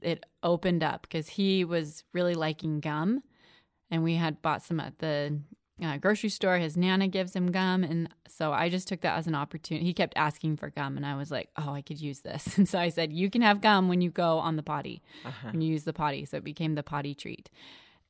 it 0.02 0.26
opened 0.42 0.82
up 0.82 1.02
because 1.02 1.28
he 1.28 1.64
was 1.64 2.02
really 2.12 2.34
liking 2.34 2.80
gum 2.80 3.22
and 3.94 4.02
we 4.04 4.16
had 4.16 4.42
bought 4.42 4.62
some 4.62 4.80
at 4.80 4.98
the 4.98 5.38
uh, 5.82 5.96
grocery 5.98 6.28
store. 6.30 6.58
His 6.58 6.76
nana 6.76 7.08
gives 7.08 7.34
him 7.34 7.50
gum, 7.52 7.82
and 7.84 8.08
so 8.28 8.52
I 8.52 8.68
just 8.68 8.86
took 8.88 9.00
that 9.02 9.16
as 9.18 9.26
an 9.26 9.34
opportunity. 9.34 9.86
He 9.86 9.92
kept 9.94 10.14
asking 10.16 10.56
for 10.56 10.70
gum, 10.70 10.96
and 10.96 11.04
I 11.06 11.16
was 11.16 11.30
like, 11.30 11.48
"Oh, 11.56 11.72
I 11.72 11.82
could 11.82 12.00
use 12.00 12.20
this." 12.20 12.42
And 12.58 12.68
so 12.68 12.78
I 12.78 12.88
said, 12.90 13.12
"You 13.12 13.30
can 13.30 13.42
have 13.42 13.60
gum 13.60 13.88
when 13.88 14.00
you 14.00 14.10
go 14.10 14.38
on 14.38 14.56
the 14.56 14.62
potty, 14.62 15.02
Uh-huh. 15.24 15.48
when 15.52 15.60
you 15.62 15.70
use 15.72 15.84
the 15.84 15.92
potty." 15.92 16.24
So 16.24 16.36
it 16.38 16.44
became 16.44 16.74
the 16.74 16.82
potty 16.82 17.14
treat, 17.14 17.48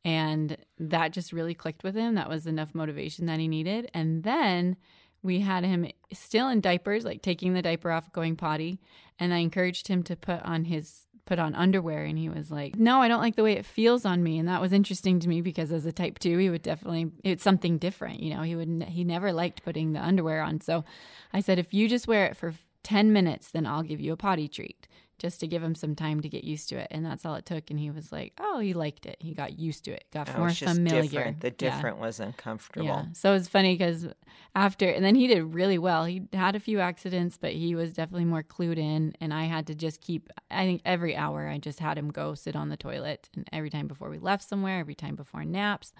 and 0.04 0.56
that 0.78 1.12
just 1.12 1.32
really 1.32 1.54
clicked 1.54 1.82
with 1.84 1.94
him. 1.94 2.14
That 2.14 2.28
was 2.28 2.46
enough 2.46 2.74
motivation 2.74 3.26
that 3.26 3.38
he 3.40 3.48
needed, 3.48 3.90
and 3.94 4.22
then. 4.24 4.76
We 5.22 5.40
had 5.40 5.64
him 5.64 5.86
still 6.12 6.50
in 6.50 6.60
diapers, 6.60 7.06
like 7.06 7.22
taking 7.22 7.54
the 7.54 7.62
diaper 7.62 7.90
off, 7.90 8.12
going 8.12 8.36
potty, 8.36 8.78
and 9.18 9.32
I 9.32 9.38
encouraged 9.38 9.88
him 9.88 10.02
to 10.02 10.16
put 10.16 10.42
on 10.42 10.64
his 10.66 11.03
put 11.26 11.38
on 11.38 11.54
underwear 11.54 12.04
and 12.04 12.18
he 12.18 12.28
was 12.28 12.50
like 12.50 12.76
no 12.76 13.00
i 13.00 13.08
don't 13.08 13.20
like 13.20 13.36
the 13.36 13.42
way 13.42 13.52
it 13.52 13.64
feels 13.64 14.04
on 14.04 14.22
me. 14.22 14.38
And 14.38 14.48
that 14.48 14.60
was 14.60 14.72
interesting 14.72 15.20
to 15.20 15.28
me 15.28 15.40
because 15.40 15.72
as 15.72 15.86
a 15.86 15.92
type 15.92 16.18
2 16.18 16.38
he 16.38 16.50
would 16.50 16.62
definitely 16.62 17.10
it's 17.22 17.42
something 17.42 17.78
different 17.78 18.20
you 18.20 18.34
know 18.34 18.42
he 18.42 18.56
would 18.56 18.84
he 18.88 19.04
never 19.04 19.32
liked 19.32 19.64
putting 19.64 19.92
the 19.92 20.04
underwear 20.04 20.42
on. 20.42 20.60
So 20.60 20.84
i 21.32 21.40
said 21.40 21.58
if 21.58 21.72
you 21.72 21.88
just 21.88 22.06
wear 22.06 22.26
it 22.26 22.36
for 22.36 22.54
10 22.82 23.12
minutes 23.12 23.50
then 23.50 23.64
i'll 23.66 23.82
give 23.82 24.00
you 24.00 24.12
a 24.12 24.16
potty 24.16 24.46
treat 24.46 24.86
just 25.24 25.40
to 25.40 25.46
give 25.46 25.62
him 25.62 25.74
some 25.74 25.94
time 25.94 26.20
to 26.20 26.28
get 26.28 26.44
used 26.44 26.68
to 26.68 26.76
it. 26.76 26.88
And 26.90 27.02
that's 27.06 27.24
all 27.24 27.34
it 27.34 27.46
took. 27.46 27.70
And 27.70 27.80
he 27.80 27.90
was 27.90 28.12
like, 28.12 28.34
oh, 28.38 28.58
he 28.58 28.74
liked 28.74 29.06
it. 29.06 29.16
He 29.20 29.32
got 29.32 29.58
used 29.58 29.86
to 29.86 29.92
it, 29.92 30.04
got 30.12 30.28
Oh, 30.34 30.40
more 30.40 30.50
familiar. 30.50 31.02
different. 31.02 31.40
The 31.40 31.48
Yeah. 31.48 31.54
different 31.74 31.96
was 31.98 32.20
uncomfortable. 32.20 32.86
Yeah. 32.86 33.04
So 33.14 33.30
it 33.30 33.32
was 33.34 33.48
funny 33.48 33.72
because 33.74 34.06
after, 34.54 34.86
and 34.86 35.02
then 35.02 35.14
he 35.14 35.26
did 35.26 35.42
really 35.54 35.78
well. 35.78 36.04
He 36.04 36.28
had 36.34 36.54
a 36.54 36.60
few 36.60 36.78
accidents, 36.80 37.38
but 37.40 37.52
he 37.54 37.74
was 37.74 37.94
definitely 37.94 38.26
more 38.26 38.42
clued 38.42 38.76
in. 38.76 39.14
And 39.18 39.32
I 39.32 39.44
had 39.44 39.66
to 39.68 39.74
just 39.74 40.02
keep, 40.02 40.28
I 40.50 40.66
think 40.66 40.82
every 40.84 41.16
hour, 41.16 41.48
I 41.48 41.56
just 41.56 41.80
had 41.80 41.96
him 41.96 42.10
go 42.10 42.34
sit 42.34 42.54
on 42.54 42.68
the 42.68 42.76
toilet. 42.76 43.30
And 43.34 43.48
every 43.50 43.70
time 43.70 43.86
before 43.86 44.10
we 44.10 44.18
left 44.18 44.46
somewhere, 44.46 44.78
every 44.78 44.94
time 44.94 45.16
before 45.16 45.46
naps. 45.46 45.94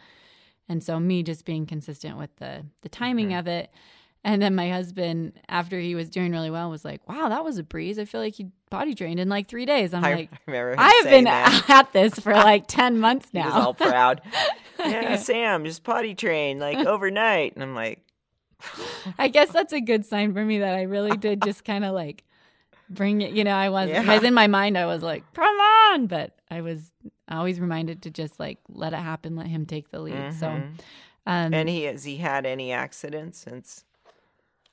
And 0.68 0.84
so 0.84 1.00
me 1.00 1.22
just 1.22 1.46
being 1.46 1.64
consistent 1.64 2.18
with 2.18 2.36
the, 2.36 2.66
the 2.82 2.90
timing 2.90 3.28
Mm-hmm. 3.30 3.38
of 3.38 3.46
it. 3.48 3.70
And 4.26 4.40
then 4.40 4.54
my 4.54 4.70
husband, 4.70 5.34
after 5.50 5.78
he 5.78 5.94
was 5.94 6.08
doing 6.08 6.32
really 6.32 6.50
well, 6.50 6.70
was 6.70 6.82
like, 6.82 7.06
wow, 7.06 7.28
that 7.28 7.44
was 7.44 7.58
a 7.58 7.62
breeze. 7.62 7.98
I 7.98 8.06
feel 8.06 8.22
like 8.22 8.34
he 8.34 8.46
potty 8.70 8.94
trained 8.94 9.20
in 9.20 9.28
like 9.28 9.48
three 9.48 9.66
days. 9.66 9.92
I'm 9.92 10.02
I 10.02 10.14
like, 10.14 10.30
I 10.48 11.00
have 11.02 11.10
been 11.10 11.24
that. 11.24 11.64
at 11.68 11.92
this 11.92 12.14
for 12.18 12.32
like 12.32 12.66
10 12.68 12.98
months 12.98 13.28
now." 13.34 13.42
He 13.42 13.46
was 13.48 13.56
all 13.66 13.74
proud. 13.74 14.22
yeah, 14.78 15.16
Sam 15.16 15.64
just 15.66 15.84
potty 15.84 16.14
trained 16.14 16.58
like 16.60 16.78
overnight, 16.86 17.52
and 17.54 17.62
I'm 17.62 17.74
like, 17.74 18.00
I 19.18 19.28
guess 19.28 19.50
that's 19.52 19.72
a 19.74 19.80
good 19.80 20.06
sign 20.06 20.32
for 20.32 20.42
me 20.44 20.60
that 20.60 20.74
I 20.74 20.82
really 20.82 21.16
did 21.16 21.42
just 21.42 21.64
kind 21.64 21.84
of 21.84 21.92
like 21.92 22.24
bring 22.88 23.20
it. 23.20 23.32
You 23.32 23.44
know, 23.44 23.54
I 23.54 23.68
was, 23.68 23.90
Yeah. 23.90 24.00
because 24.00 24.22
in 24.22 24.32
my 24.34 24.46
mind, 24.46 24.78
I 24.78 24.86
was 24.86 25.02
like, 25.02 25.22
come 25.34 25.54
on. 25.60 26.06
But 26.06 26.34
I 26.50 26.62
was 26.62 26.92
always 27.30 27.60
reminded 27.60 28.02
to 28.02 28.10
just 28.10 28.40
like 28.40 28.58
let 28.68 28.94
it 28.94 29.00
happen, 29.00 29.36
let 29.36 29.48
him 29.48 29.66
take 29.66 29.90
the 29.90 30.00
lead. 30.00 30.32
So, 30.34 30.46
Mhm. 30.46 30.62
um, 31.26 31.54
and 31.54 31.68
he 31.68 31.82
has 31.84 32.04
he 32.04 32.16
had 32.16 32.46
any 32.46 32.72
accidents 32.72 33.38
since? 33.38 33.84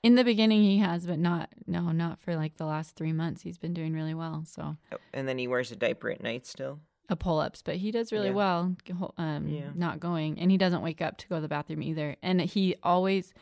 In 0.04 0.16
the 0.16 0.24
beginning, 0.24 0.64
he 0.64 0.80
has, 0.80 1.06
but 1.06 1.20
not, 1.20 1.50
no, 1.68 1.92
not 1.92 2.20
for 2.20 2.36
like 2.36 2.58
the 2.58 2.66
last 2.66 2.96
three 2.96 3.14
months. 3.14 3.42
He's 3.44 3.58
been 3.58 3.74
doing 3.74 3.94
really 3.94 4.14
well. 4.14 4.44
So, 4.48 4.76
oh, 4.92 4.98
And 5.14 5.28
then 5.28 5.38
he 5.38 5.48
wears 5.48 5.72
a 5.72 5.76
diaper 5.76 6.10
at 6.10 6.22
night 6.22 6.46
still. 6.46 6.80
a 7.10 7.16
pull 7.16 7.40
ups, 7.40 7.62
but 7.62 7.76
he 7.76 7.92
does 7.92 8.12
really 8.14 8.30
Yeah. 8.30 8.34
well 8.34 8.76
um, 9.18 9.48
Yeah. 9.48 9.72
not 9.76 10.00
going. 10.00 10.40
And 10.40 10.50
he 10.50 10.58
doesn't 10.58 10.82
wake 10.82 11.02
up 11.02 11.18
to 11.18 11.28
go 11.28 11.36
to 11.36 11.42
the 11.42 11.48
bathroom 11.50 11.84
either. 11.84 12.16
And 12.24 12.40
he 12.42 12.76
always, 12.84 13.34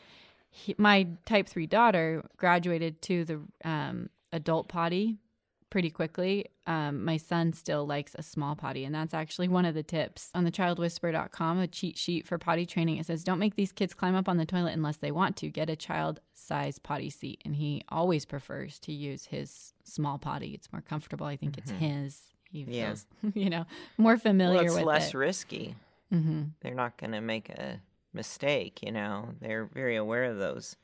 he, 0.49 0.73
my 0.77 1.07
type 1.25 1.47
3 1.47 1.67
daughter 1.67 2.23
graduated 2.37 3.01
to 3.03 3.25
the 3.25 3.41
um, 3.63 4.09
adult 4.33 4.67
potty 4.69 5.17
pretty 5.69 5.89
quickly. 5.89 6.45
Um, 6.67 7.03
my 7.05 7.17
son 7.17 7.53
still 7.53 7.85
likes 7.85 8.15
a 8.15 8.23
small 8.23 8.55
potty. 8.55 8.85
And 8.85 8.93
that's 8.93 9.13
actually 9.13 9.47
one 9.47 9.65
of 9.65 9.75
the 9.75 9.83
tips 9.83 10.29
on 10.33 10.43
the 10.43 10.51
childwhisperer.com, 10.51 11.59
a 11.59 11.67
cheat 11.67 11.97
sheet 11.97 12.27
for 12.27 12.37
potty 12.37 12.65
training. 12.65 12.97
It 12.97 13.05
says, 13.05 13.23
don't 13.23 13.39
make 13.39 13.55
these 13.55 13.71
kids 13.71 13.93
climb 13.93 14.15
up 14.15 14.27
on 14.29 14.37
the 14.37 14.45
toilet 14.45 14.73
unless 14.73 14.97
they 14.97 15.11
want 15.11 15.35
to. 15.37 15.49
Get 15.49 15.69
a 15.69 15.75
child 15.75 16.19
size 16.33 16.79
potty 16.79 17.09
seat. 17.09 17.41
And 17.45 17.55
he 17.55 17.83
always 17.89 18.25
prefers 18.25 18.79
to 18.79 18.91
use 18.91 19.25
his 19.25 19.73
small 19.83 20.17
potty. 20.17 20.53
It's 20.53 20.71
more 20.71 20.81
comfortable. 20.81 21.25
I 21.25 21.37
think 21.37 21.57
it's 21.57 21.71
his. 21.71 22.21
He 22.51 22.63
Mm-hmm. 22.63 22.71
Yeah. 22.71 22.87
feels, 22.87 23.05
you 23.35 23.49
know, 23.51 23.65
more 23.97 24.17
familiar 24.17 24.55
Well, 24.55 24.65
it's 24.65 24.75
with 24.75 24.85
less 24.85 25.13
it. 25.13 25.17
risky. 25.17 25.75
hmm 26.11 26.43
They're 26.61 26.73
not 26.73 26.97
going 26.97 27.11
to 27.11 27.21
make 27.21 27.49
a 27.49 27.79
mistake. 28.13 28.79
You 28.81 28.91
know, 28.91 29.29
they're 29.39 29.65
very 29.65 29.95
aware 29.95 30.23
of 30.25 30.37
those 30.39 30.75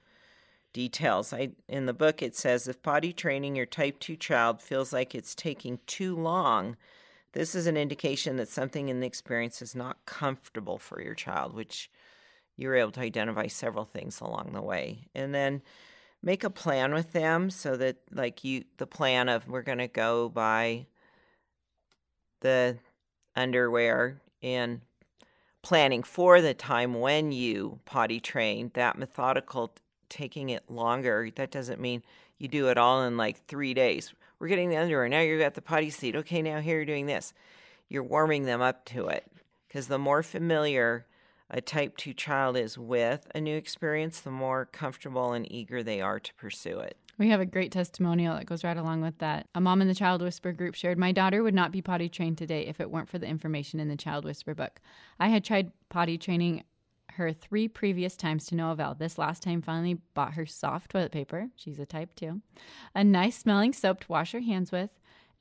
details. 0.75 1.31
I 1.31 1.51
in 1.69 1.85
the 1.85 1.93
book 1.93 2.21
it 2.21 2.35
says 2.35 2.67
if 2.67 2.83
potty 2.83 3.13
training 3.13 3.55
your 3.55 3.65
type 3.65 3.97
2 3.99 4.17
child 4.17 4.61
feels 4.61 4.91
like 4.91 5.15
it's 5.15 5.33
taking 5.33 5.79
too 5.87 6.17
long, 6.17 6.75
this 7.31 7.55
is 7.55 7.65
an 7.65 7.77
indication 7.77 8.35
that 8.35 8.49
something 8.49 8.89
in 8.89 8.99
the 8.99 9.07
experience 9.07 9.61
is 9.61 9.73
not 9.73 10.05
comfortable 10.05 10.77
for 10.77 11.01
your 11.01 11.15
child, 11.15 11.53
which 11.53 11.89
you 12.57 12.67
were 12.67 12.75
able 12.75 12.91
to 12.91 12.99
identify 12.99 13.47
several 13.47 13.85
things 13.85 14.19
along 14.19 14.51
the 14.51 14.61
way. 14.61 15.07
And 15.15 15.33
then 15.33 15.61
make 16.21 16.43
a 16.43 16.49
plan 16.49 16.93
with 16.93 17.13
them 17.13 17.49
so 17.49 17.77
that 17.77 17.95
like 18.11 18.43
you 18.43 18.65
the 18.75 18.87
plan 18.87 19.29
of 19.29 19.47
we're 19.47 19.61
going 19.61 19.77
to 19.77 19.87
go 19.87 20.27
by 20.27 20.87
the 22.41 22.77
underwear 23.33 24.19
and 24.43 24.81
planning 25.61 26.03
for 26.03 26.41
the 26.41 26.53
time 26.53 26.95
when 26.99 27.31
you 27.31 27.79
potty 27.85 28.19
train, 28.19 28.71
that 28.73 28.97
methodical 28.97 29.73
taking 30.09 30.49
it 30.49 30.69
longer, 30.69 31.29
that 31.35 31.51
doesn't 31.51 31.79
mean 31.79 32.03
you 32.37 32.47
do 32.47 32.69
it 32.69 32.77
all 32.77 33.03
in 33.03 33.17
like 33.17 33.45
three 33.45 33.73
days. 33.73 34.13
We're 34.39 34.47
getting 34.47 34.69
the 34.69 34.77
underwear. 34.77 35.07
Now 35.07 35.21
you're 35.21 35.41
at 35.41 35.55
the 35.55 35.61
potty 35.61 35.89
seat. 35.89 36.15
Okay, 36.15 36.41
now 36.41 36.59
here 36.59 36.77
you're 36.77 36.85
doing 36.85 37.05
this. 37.05 37.33
You're 37.87 38.03
warming 38.03 38.45
them 38.45 38.61
up 38.61 38.85
to 38.85 39.07
it. 39.07 39.25
Because 39.67 39.87
the 39.87 39.99
more 39.99 40.23
familiar 40.23 41.05
a 41.49 41.61
type 41.61 41.95
2 41.97 42.13
child 42.13 42.57
is 42.57 42.77
with 42.77 43.27
a 43.35 43.41
new 43.41 43.55
experience, 43.55 44.19
the 44.19 44.31
more 44.31 44.65
comfortable 44.65 45.33
and 45.33 45.49
eager 45.51 45.83
they 45.83 46.01
are 46.01 46.19
to 46.19 46.33
pursue 46.35 46.79
it. 46.79 46.97
We 47.17 47.29
have 47.29 47.39
a 47.39 47.45
great 47.45 47.71
testimonial 47.71 48.35
that 48.35 48.45
goes 48.45 48.63
right 48.63 48.75
along 48.75 49.01
with 49.01 49.19
that. 49.19 49.47
A 49.55 49.61
mom 49.61 49.81
in 49.81 49.87
the 49.87 49.95
Child 49.95 50.21
Whisperer 50.21 50.51
group 50.51 50.75
shared, 50.75 50.97
My 50.97 51.11
daughter 51.11 51.43
would 51.43 51.53
not 51.53 51.71
be 51.71 51.81
potty 51.81 52.09
trained 52.09 52.37
today 52.37 52.65
if 52.65 52.81
it 52.81 52.91
weren't 52.91 53.09
for 53.09 53.19
the 53.19 53.27
information 53.27 53.79
in 53.79 53.87
the 53.87 53.95
Child 53.95 54.25
Whisperer 54.25 54.55
book. 54.55 54.81
I 55.19 55.29
had 55.29 55.45
tried 55.45 55.71
potty 55.87 56.17
training 56.17 56.63
her 57.15 57.33
three 57.33 57.67
previous 57.67 58.15
times 58.15 58.45
to 58.47 58.55
no 58.55 58.71
avail. 58.71 58.95
This 58.97 59.17
last 59.17 59.43
time 59.43 59.61
finally 59.61 59.99
bought 60.13 60.33
her 60.35 60.45
soft 60.45 60.91
toilet 60.91 61.11
paper. 61.11 61.49
She's 61.55 61.79
a 61.79 61.85
type 61.85 62.15
2. 62.15 62.41
A 62.93 63.03
nice 63.03 63.37
smelling 63.37 63.73
soap 63.73 64.01
to 64.01 64.07
wash 64.11 64.31
her 64.31 64.39
hands 64.39 64.71
with. 64.71 64.89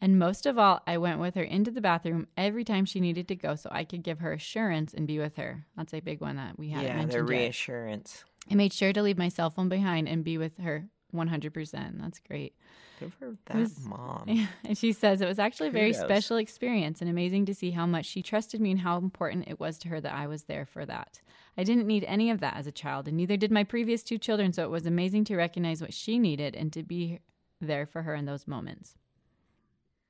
And 0.01 0.19
most 0.19 0.45
of 0.45 0.59
all, 0.59 0.83
I 0.87 0.99
went 0.99 1.21
with 1.21 1.35
her 1.37 1.43
into 1.43 1.71
the 1.71 1.81
bathroom 1.81 2.27
every 2.37 2.65
time 2.65 2.85
she 2.85 3.01
needed 3.01 3.29
to 3.29 3.37
go 3.37 3.55
so 3.55 3.71
I 3.73 3.85
could 3.85 4.03
give 4.03 4.19
her 4.21 4.33
assurance 4.33 4.93
and 4.93 5.07
be 5.07 5.19
with 5.19 5.37
her. 5.37 5.65
That's 5.77 5.95
a 5.95 6.01
big 6.01 6.21
one 6.21 6.37
that 6.37 6.59
we 6.59 6.71
hadn't 6.71 6.87
yeah, 6.89 6.97
mentioned 6.97 7.13
their 7.13 7.21
yet. 7.35 7.41
reassurance. 7.43 8.25
I 8.51 8.55
made 8.55 8.73
sure 8.73 8.93
to 8.93 9.03
leave 9.03 9.17
my 9.17 9.29
cell 9.29 9.51
phone 9.51 9.69
behind 9.69 10.09
and 10.09 10.23
be 10.25 10.37
with 10.37 10.59
her 10.59 10.87
100%. 11.15 12.01
That's 12.01 12.19
great. 12.21 12.55
Good 13.01 13.13
for 13.15 13.37
that 13.47 13.57
was- 13.57 13.81
mom. 13.87 14.49
And 14.65 14.77
she 14.77 14.93
says 14.93 15.21
it 15.21 15.27
was 15.29 15.39
actually 15.39 15.69
a 15.69 15.73
very 15.73 15.93
Kudos. 15.93 16.07
special 16.07 16.37
experience 16.37 17.01
and 17.01 17.09
amazing 17.11 17.47
to 17.47 17.55
see 17.55 17.71
how 17.71 17.87
much 17.87 18.07
she 18.07 18.23
trusted 18.23 18.61
me 18.61 18.71
and 18.73 18.81
how 18.81 18.99
important 18.99 19.49
it 19.49 19.59
was 19.59 19.79
to 19.79 19.89
her 19.89 20.01
that 20.01 20.13
I 20.13 20.27
was 20.27 20.45
there 20.45 20.67
for 20.67 20.85
that. 20.87 21.21
I 21.57 21.65
didn't 21.65 21.87
need 21.87 22.05
any 22.05 22.31
of 22.31 22.41
that 22.41 22.57
as 22.57 22.67
a 22.67 22.73
child, 22.73 23.07
and 23.07 23.17
neither 23.17 23.37
did 23.37 23.53
my 23.53 23.65
previous 23.65 24.03
two 24.03 24.19
children, 24.19 24.53
so 24.53 24.65
it 24.65 24.71
was 24.71 24.87
amazing 24.87 25.25
to 25.25 25.37
recognize 25.37 25.81
what 25.81 25.95
she 25.95 26.19
needed 26.19 26.57
and 26.57 26.73
to 26.73 26.83
be 26.83 27.21
there 27.61 27.87
for 27.87 28.03
her 28.03 28.15
in 28.15 28.25
those 28.25 28.47
moments. 28.47 28.95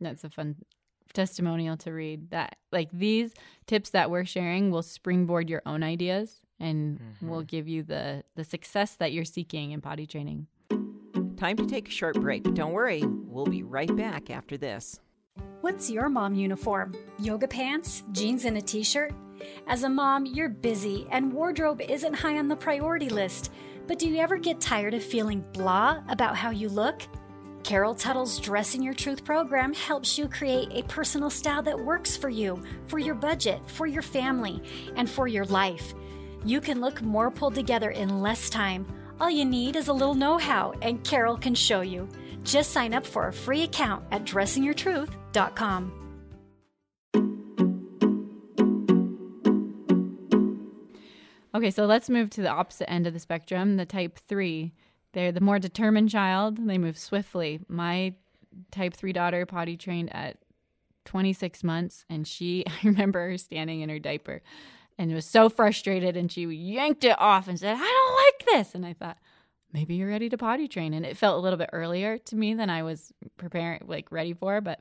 That's 0.01 0.25
a 0.25 0.31
fun 0.31 0.57
testimonial 1.13 1.77
to 1.77 1.93
read 1.93 2.31
that 2.31 2.57
like 2.73 2.91
these 2.91 3.33
tips 3.67 3.91
that 3.91 4.11
we're 4.11 4.25
sharing 4.25 4.71
will 4.71 4.83
springboard 4.83 5.49
your 5.49 5.63
own 5.65 5.83
ideas 5.83 6.41
and 6.59 6.99
mm-hmm. 6.99 7.29
will 7.29 7.43
give 7.43 7.69
you 7.69 7.83
the 7.83 8.25
the 8.35 8.45
success 8.45 8.97
that 8.97 9.13
you're 9.13 9.25
seeking 9.25 9.71
in 9.71 9.81
potty 9.81 10.07
training. 10.07 10.47
Time 11.37 11.57
to 11.57 11.67
take 11.67 11.89
a 11.89 11.91
short 11.91 12.21
break, 12.21 12.43
don't 12.55 12.73
worry, 12.73 13.05
we'll 13.07 13.47
be 13.47 13.63
right 13.63 13.95
back 13.97 14.31
after 14.31 14.57
this. 14.57 15.01
What's 15.61 15.91
your 15.91 16.09
mom 16.09 16.35
uniform? 16.35 16.95
Yoga 17.19 17.49
pants, 17.49 18.03
jeans, 18.13 18.45
and 18.45 18.57
a 18.57 18.61
t 18.61 18.83
shirt? 18.83 19.13
As 19.67 19.83
a 19.83 19.89
mom, 19.89 20.27
you're 20.27 20.49
busy 20.49 21.07
and 21.11 21.33
wardrobe 21.33 21.81
isn't 21.81 22.15
high 22.15 22.39
on 22.39 22.49
the 22.49 22.57
priority 22.57 23.09
list. 23.09 23.53
But 23.87 23.99
do 23.99 24.09
you 24.09 24.19
ever 24.19 24.39
get 24.39 24.61
tired 24.61 24.95
of 24.95 25.03
feeling 25.03 25.45
blah 25.53 26.03
about 26.09 26.37
how 26.37 26.51
you 26.51 26.69
look? 26.69 27.03
Carol 27.65 27.95
Tuttle's 27.95 28.39
Dressing 28.39 28.83
Your 28.83 28.93
Truth 28.93 29.25
program 29.25 29.73
helps 29.73 30.19
you 30.19 30.29
create 30.29 30.69
a 30.73 30.87
personal 30.87 31.31
style 31.31 31.63
that 31.63 31.79
works 31.79 32.15
for 32.15 32.29
you, 32.29 32.63
for 32.87 32.99
your 32.99 33.15
budget, 33.15 33.61
for 33.67 33.87
your 33.87 34.03
family, 34.03 34.63
and 34.97 35.09
for 35.09 35.27
your 35.27 35.47
life. 35.47 35.95
You 36.45 36.61
can 36.61 36.83
look 36.83 37.01
more 37.01 37.31
pulled 37.31 37.55
together 37.55 37.91
in 37.91 38.21
less 38.21 38.51
time. 38.51 38.87
All 39.19 39.31
you 39.31 39.47
need 39.47 39.77
is 39.77 39.89
a 39.89 39.93
little 39.95 40.15
know 40.15 40.37
how, 40.37 40.75
and 40.83 41.03
Carol 41.05 41.39
can 41.39 41.55
show 41.55 41.81
you. 41.81 42.07
Just 42.43 42.73
sign 42.73 42.93
up 42.93 43.07
for 43.07 43.29
a 43.29 43.33
free 43.33 43.63
account 43.63 44.05
at 44.11 44.25
dressingyourtruth.com. 44.25 46.04
Okay, 51.55 51.71
so 51.71 51.87
let's 51.87 52.11
move 52.11 52.31
to 52.31 52.43
the 52.43 52.49
opposite 52.49 52.91
end 52.91 53.07
of 53.07 53.13
the 53.13 53.21
spectrum, 53.21 53.77
the 53.77 53.87
type 53.87 54.19
3. 54.19 54.73
They're 55.13 55.31
the 55.31 55.41
more 55.41 55.61
determined 55.61 56.11
child. 56.11 56.67
They 56.67 56.79
move 56.79 56.99
swiftly. 56.99 57.61
My 57.69 58.15
type 58.71 58.95
3 58.95 59.13
daughter 59.13 59.47
potty 59.47 59.77
trained 59.77 60.15
at 60.15 60.39
26 61.05 61.63
months 61.63 62.05
and 62.09 62.27
she 62.27 62.65
I 62.69 62.87
remember 62.87 63.29
her 63.29 63.39
standing 63.39 63.83
in 63.83 63.89
her 63.89 63.99
diaper 63.99 64.43
and 64.99 65.13
was 65.13 65.27
so 65.27 65.49
frustrated 65.49 66.17
and 66.17 66.31
she 66.31 66.45
yanked 66.45 67.05
it 67.05 67.19
off 67.19 67.49
and 67.49 67.59
said, 67.59 67.77
"I 67.77 67.79
don't 67.79 68.17
like 68.17 68.57
this." 68.57 68.75
And 68.75 68.87
I 68.87 68.93
thought, 68.93 69.19
maybe 69.73 69.97
you're 69.97 70.09
ready 70.09 70.29
to 70.29 70.39
potty 70.39 70.69
train 70.69 70.95
and 70.95 71.05
it 71.05 71.17
felt 71.17 71.37
a 71.37 71.41
little 71.41 71.59
bit 71.59 71.71
earlier 71.73 72.19
to 72.19 72.37
me 72.37 72.55
than 72.55 72.71
I 72.71 72.83
was 72.85 73.13
preparing 73.37 73.83
like 73.87 74.11
ready 74.11 74.33
for, 74.33 74.61
but 74.61 74.81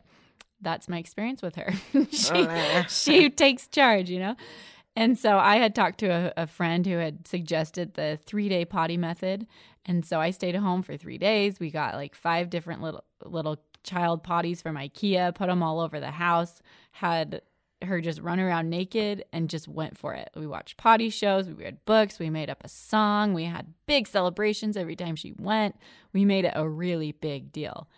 that's 0.62 0.88
my 0.88 0.98
experience 0.98 1.42
with 1.42 1.56
her. 1.56 1.74
she 2.12 2.32
oh, 2.34 2.86
she 2.88 3.30
takes 3.30 3.68
charge, 3.68 4.10
you 4.10 4.20
know. 4.20 4.36
And 4.96 5.18
so 5.18 5.38
I 5.38 5.58
had 5.58 5.74
talked 5.74 6.00
to 6.00 6.08
a, 6.08 6.44
a 6.44 6.48
friend 6.48 6.86
who 6.86 6.98
had 6.98 7.28
suggested 7.28 7.94
the 7.96 8.20
three 8.26 8.48
day 8.50 8.64
potty 8.66 8.98
method. 8.98 9.48
And 9.86 10.06
so 10.06 10.20
I 10.22 10.30
stayed 10.32 10.56
home 10.56 10.84
for 10.84 10.96
three 10.98 11.18
days. 11.18 11.60
We 11.60 11.72
got 11.72 11.96
like 11.96 12.16
five 12.16 12.50
different 12.50 12.82
little 12.82 13.04
little 13.26 13.58
child 13.84 14.24
potties 14.24 14.62
from 14.62 14.76
IKEA, 14.78 15.36
put 15.36 15.48
them 15.48 15.62
all 15.64 15.80
over 15.80 16.00
the 16.00 16.12
house, 16.12 16.62
had 16.92 17.42
her 17.84 18.00
just 18.00 18.22
run 18.22 18.40
around 18.40 18.70
naked 18.70 19.26
and 19.34 19.50
just 19.50 19.68
went 19.68 19.98
for 19.98 20.14
it. 20.14 20.30
We 20.38 20.48
watched 20.48 20.78
potty 20.78 21.10
shows, 21.10 21.48
we 21.48 21.54
read 21.54 21.84
books, 21.84 22.18
we 22.18 22.30
made 22.30 22.50
up 22.50 22.62
a 22.64 22.70
song, 22.70 23.34
we 23.34 23.44
had 23.44 23.74
big 23.88 24.08
celebrations 24.08 24.78
every 24.78 24.96
time 24.96 25.18
she 25.18 25.34
went. 25.38 25.76
We 26.14 26.24
made 26.24 26.46
it 26.46 26.54
a 26.56 26.70
really 26.70 27.12
big 27.12 27.52
deal. 27.52 27.90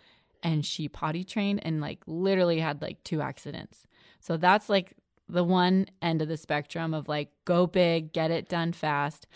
and 0.42 0.64
she 0.64 0.88
potty 0.88 1.24
trained 1.24 1.60
and 1.64 1.80
like 1.80 2.00
literally 2.06 2.60
had 2.60 2.82
like 2.82 3.02
two 3.04 3.20
accidents. 3.20 3.86
So 4.20 4.36
that's 4.36 4.68
like 4.68 4.94
the 5.28 5.44
one 5.44 5.86
end 6.00 6.22
of 6.22 6.28
the 6.28 6.36
spectrum 6.36 6.94
of 6.94 7.08
like 7.08 7.30
go 7.44 7.66
big, 7.66 8.12
get 8.12 8.30
it 8.30 8.48
done 8.48 8.72
fast. 8.72 9.26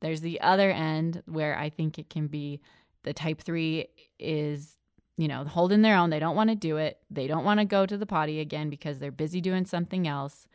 There's 0.00 0.20
the 0.20 0.40
other 0.40 0.70
end 0.70 1.22
where 1.26 1.58
I 1.58 1.70
think 1.70 1.98
it 1.98 2.10
can 2.10 2.26
be 2.26 2.60
the 3.02 3.12
type 3.12 3.40
3 3.40 3.86
is 4.18 4.76
you 5.16 5.28
know, 5.28 5.44
holding 5.44 5.82
their 5.82 5.96
own. 5.96 6.10
They 6.10 6.18
don't 6.18 6.36
want 6.36 6.50
to 6.50 6.56
do 6.56 6.76
it. 6.76 6.98
They 7.10 7.26
don't 7.26 7.44
want 7.44 7.60
to 7.60 7.64
go 7.64 7.86
to 7.86 7.96
the 7.96 8.06
potty 8.06 8.40
again 8.40 8.68
because 8.68 8.98
they're 8.98 9.10
busy 9.10 9.40
doing 9.40 9.64
something 9.64 10.06
else. 10.06 10.46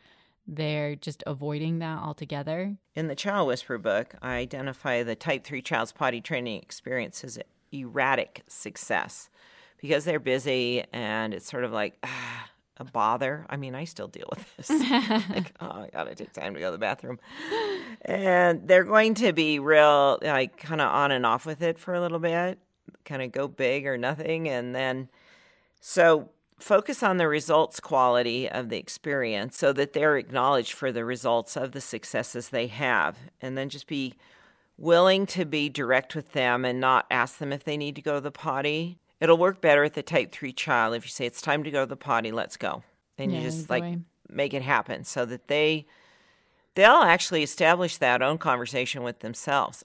They're 0.46 0.94
just 0.96 1.22
avoiding 1.26 1.78
that 1.80 1.98
altogether. 1.98 2.76
In 2.94 3.08
the 3.08 3.14
Child 3.14 3.48
Whisperer 3.48 3.78
book, 3.78 4.14
I 4.22 4.36
identify 4.36 5.02
the 5.02 5.14
type 5.14 5.44
3 5.44 5.62
child's 5.62 5.92
potty 5.92 6.20
training 6.20 6.60
experience 6.62 7.24
as 7.24 7.38
erratic 7.72 8.42
success 8.48 9.30
because 9.80 10.04
they're 10.04 10.20
busy 10.20 10.84
and 10.92 11.34
it's 11.34 11.50
sort 11.50 11.64
of 11.64 11.72
like 11.72 11.96
ah, 12.04 12.48
bother. 12.84 13.46
I 13.48 13.56
mean, 13.56 13.74
I 13.74 13.84
still 13.84 14.08
deal 14.08 14.28
with 14.30 14.56
this. 14.56 14.70
like, 15.30 15.52
oh, 15.60 15.66
I 15.66 15.90
gotta 15.92 16.14
take 16.14 16.32
time 16.32 16.54
to 16.54 16.60
go 16.60 16.66
to 16.66 16.72
the 16.72 16.78
bathroom. 16.78 17.18
And 18.02 18.66
they're 18.66 18.84
going 18.84 19.14
to 19.14 19.32
be 19.32 19.58
real, 19.58 20.18
like, 20.22 20.56
kind 20.56 20.80
of 20.80 20.88
on 20.88 21.12
and 21.12 21.26
off 21.26 21.46
with 21.46 21.62
it 21.62 21.78
for 21.78 21.94
a 21.94 22.00
little 22.00 22.18
bit, 22.18 22.58
kind 23.04 23.22
of 23.22 23.32
go 23.32 23.48
big 23.48 23.86
or 23.86 23.96
nothing. 23.96 24.48
And 24.48 24.74
then, 24.74 25.08
so 25.80 26.30
focus 26.58 27.02
on 27.02 27.16
the 27.16 27.28
results 27.28 27.80
quality 27.80 28.48
of 28.48 28.68
the 28.68 28.78
experience 28.78 29.58
so 29.58 29.72
that 29.72 29.92
they're 29.92 30.16
acknowledged 30.16 30.72
for 30.72 30.92
the 30.92 31.04
results 31.04 31.56
of 31.56 31.72
the 31.72 31.80
successes 31.80 32.48
they 32.48 32.68
have. 32.68 33.18
And 33.40 33.58
then 33.58 33.68
just 33.68 33.86
be 33.86 34.14
willing 34.78 35.26
to 35.26 35.44
be 35.44 35.68
direct 35.68 36.14
with 36.14 36.32
them 36.32 36.64
and 36.64 36.80
not 36.80 37.06
ask 37.10 37.38
them 37.38 37.52
if 37.52 37.64
they 37.64 37.76
need 37.76 37.96
to 37.96 38.02
go 38.02 38.14
to 38.14 38.20
the 38.20 38.30
potty. 38.30 38.98
It'll 39.22 39.38
work 39.38 39.60
better 39.60 39.82
with 39.82 39.94
the 39.94 40.02
type 40.02 40.32
3 40.32 40.52
child 40.52 40.96
if 40.96 41.04
you 41.04 41.10
say 41.10 41.26
it's 41.26 41.40
time 41.40 41.62
to 41.62 41.70
go 41.70 41.84
to 41.84 41.86
the 41.86 41.96
potty, 41.96 42.32
let's 42.32 42.56
go. 42.56 42.82
And 43.16 43.30
Yeah, 43.30 43.38
you 43.38 43.44
just 43.44 43.70
like 43.70 43.82
way. 43.84 43.98
make 44.28 44.52
it 44.52 44.62
happen 44.62 45.04
so 45.04 45.24
that 45.26 45.46
they 45.46 45.86
they'll 46.74 47.02
actually 47.02 47.44
establish 47.44 47.98
that 47.98 48.20
own 48.20 48.38
conversation 48.38 49.04
with 49.04 49.20
themselves. 49.20 49.84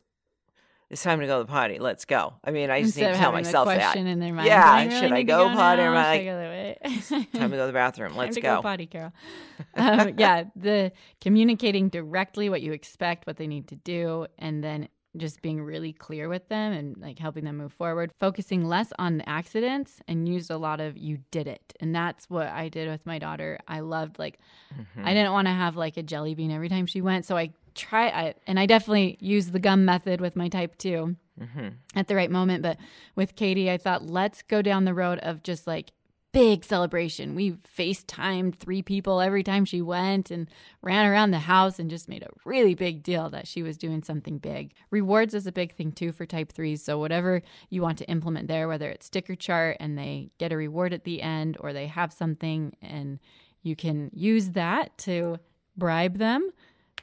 It's 0.89 1.03
time 1.03 1.19
to 1.19 1.27
go 1.27 1.39
to 1.39 1.43
the 1.43 1.51
potty. 1.51 1.77
Let's 1.77 2.05
go. 2.05 2.35
I 2.43 2.49
mean, 2.49 2.71
I 2.71 2.81
just 2.81 2.95
Instead 2.95 3.07
need 3.07 3.13
to 3.13 3.19
tell 3.19 3.31
myself 3.31 3.67
that. 3.67 3.95
in 3.95 4.19
their 4.19 4.33
mind. 4.33 4.47
Yeah, 4.47 4.77
really 4.77 4.89
should 4.99 5.11
I 5.11 5.21
to 5.21 5.23
go 5.23 5.49
potty 5.49 5.81
or 5.83 5.85
am 5.87 5.97
I 5.97 6.15
like, 6.15 6.25
go 6.25 6.37
way?" 6.37 6.77
Time 7.33 7.51
to 7.51 7.57
go 7.57 7.63
to 7.63 7.67
the 7.67 7.73
bathroom. 7.73 8.09
Time 8.13 8.17
Let's 8.17 8.35
to 8.35 8.41
go. 8.41 8.61
potty, 8.63 8.87
Carol. 8.87 9.11
um, 9.75 10.13
yeah, 10.17 10.45
the 10.55 10.93
communicating 11.19 11.89
directly 11.89 12.49
what 12.49 12.61
you 12.61 12.71
expect, 12.71 13.27
what 13.27 13.35
they 13.35 13.47
need 13.47 13.67
to 13.67 13.75
do, 13.75 14.27
and 14.39 14.63
then 14.63 14.87
just 15.15 15.41
being 15.41 15.61
really 15.61 15.93
clear 15.93 16.27
with 16.29 16.47
them 16.49 16.73
and 16.73 16.97
like 16.97 17.17
helping 17.17 17.45
them 17.45 17.57
move 17.57 17.73
forward. 17.73 18.11
Focusing 18.19 18.65
less 18.65 18.91
on 18.99 19.21
accidents 19.21 19.99
and 20.07 20.27
used 20.27 20.51
a 20.51 20.57
lot 20.57 20.79
of 20.79 20.97
"you 20.97 21.19
did 21.31 21.47
it," 21.47 21.73
and 21.79 21.95
that's 21.95 22.29
what 22.29 22.47
I 22.47 22.69
did 22.69 22.89
with 22.89 23.05
my 23.05 23.19
daughter. 23.19 23.59
I 23.67 23.79
loved 23.79 24.19
like 24.19 24.39
Mm-hmm. 24.77 25.07
I 25.07 25.13
didn't 25.13 25.31
want 25.31 25.47
to 25.47 25.53
have 25.53 25.77
like 25.77 25.97
a 25.97 26.03
jelly 26.03 26.35
bean 26.35 26.51
every 26.51 26.69
time 26.69 26.85
she 26.85 27.01
went, 27.01 27.25
so 27.25 27.37
I 27.37 27.53
try 27.73 28.09
I, 28.09 28.33
and 28.47 28.59
I 28.59 28.65
definitely 28.65 29.17
used 29.21 29.53
the 29.53 29.59
gum 29.59 29.85
method 29.85 30.19
with 30.19 30.35
my 30.35 30.49
type 30.49 30.77
two 30.77 31.15
Mm-hmm. 31.39 31.67
at 31.95 32.07
the 32.07 32.15
right 32.15 32.31
moment. 32.31 32.63
But 32.63 32.77
with 33.15 33.35
Katie, 33.35 33.69
I 33.69 33.77
thought, 33.77 34.03
let's 34.03 34.41
go 34.41 34.63
down 34.63 34.85
the 34.85 34.93
road 34.95 35.19
of 35.19 35.43
just 35.43 35.67
like 35.67 35.91
big 36.37 36.63
celebration. 36.63 37.33
We 37.33 37.53
FaceTimed 37.53 38.57
three 38.57 38.83
people 38.83 39.21
every 39.21 39.41
time 39.41 39.65
she 39.65 39.81
went 39.81 40.29
and 40.29 40.47
ran 40.83 41.07
around 41.07 41.31
the 41.31 41.39
house 41.39 41.79
and 41.79 41.89
just 41.89 42.07
made 42.07 42.21
a 42.21 42.29
really 42.45 42.75
big 42.75 43.01
deal 43.01 43.31
that 43.31 43.47
she 43.47 43.63
was 43.63 43.75
doing 43.75 44.03
something 44.03 44.37
big. 44.37 44.75
Rewards 44.91 45.33
is 45.33 45.47
a 45.47 45.51
big 45.51 45.73
thing 45.73 45.91
too 45.91 46.11
for 46.11 46.27
type 46.27 46.51
threes. 46.51 46.83
So, 46.83 46.99
whatever 46.99 47.41
you 47.71 47.81
want 47.81 47.97
to 47.97 48.07
implement 48.07 48.47
there, 48.47 48.67
whether 48.67 48.87
it's 48.87 49.07
sticker 49.07 49.33
chart 49.33 49.77
and 49.79 49.97
they 49.97 50.29
get 50.37 50.51
a 50.51 50.57
reward 50.57 50.93
at 50.93 51.05
the 51.05 51.23
end 51.23 51.57
or 51.59 51.73
they 51.73 51.87
have 51.87 52.13
something 52.13 52.75
and 52.83 53.17
you 53.63 53.75
can 53.75 54.11
use 54.13 54.51
that 54.51 54.95
to 54.99 55.39
bribe 55.75 56.19
them 56.19 56.51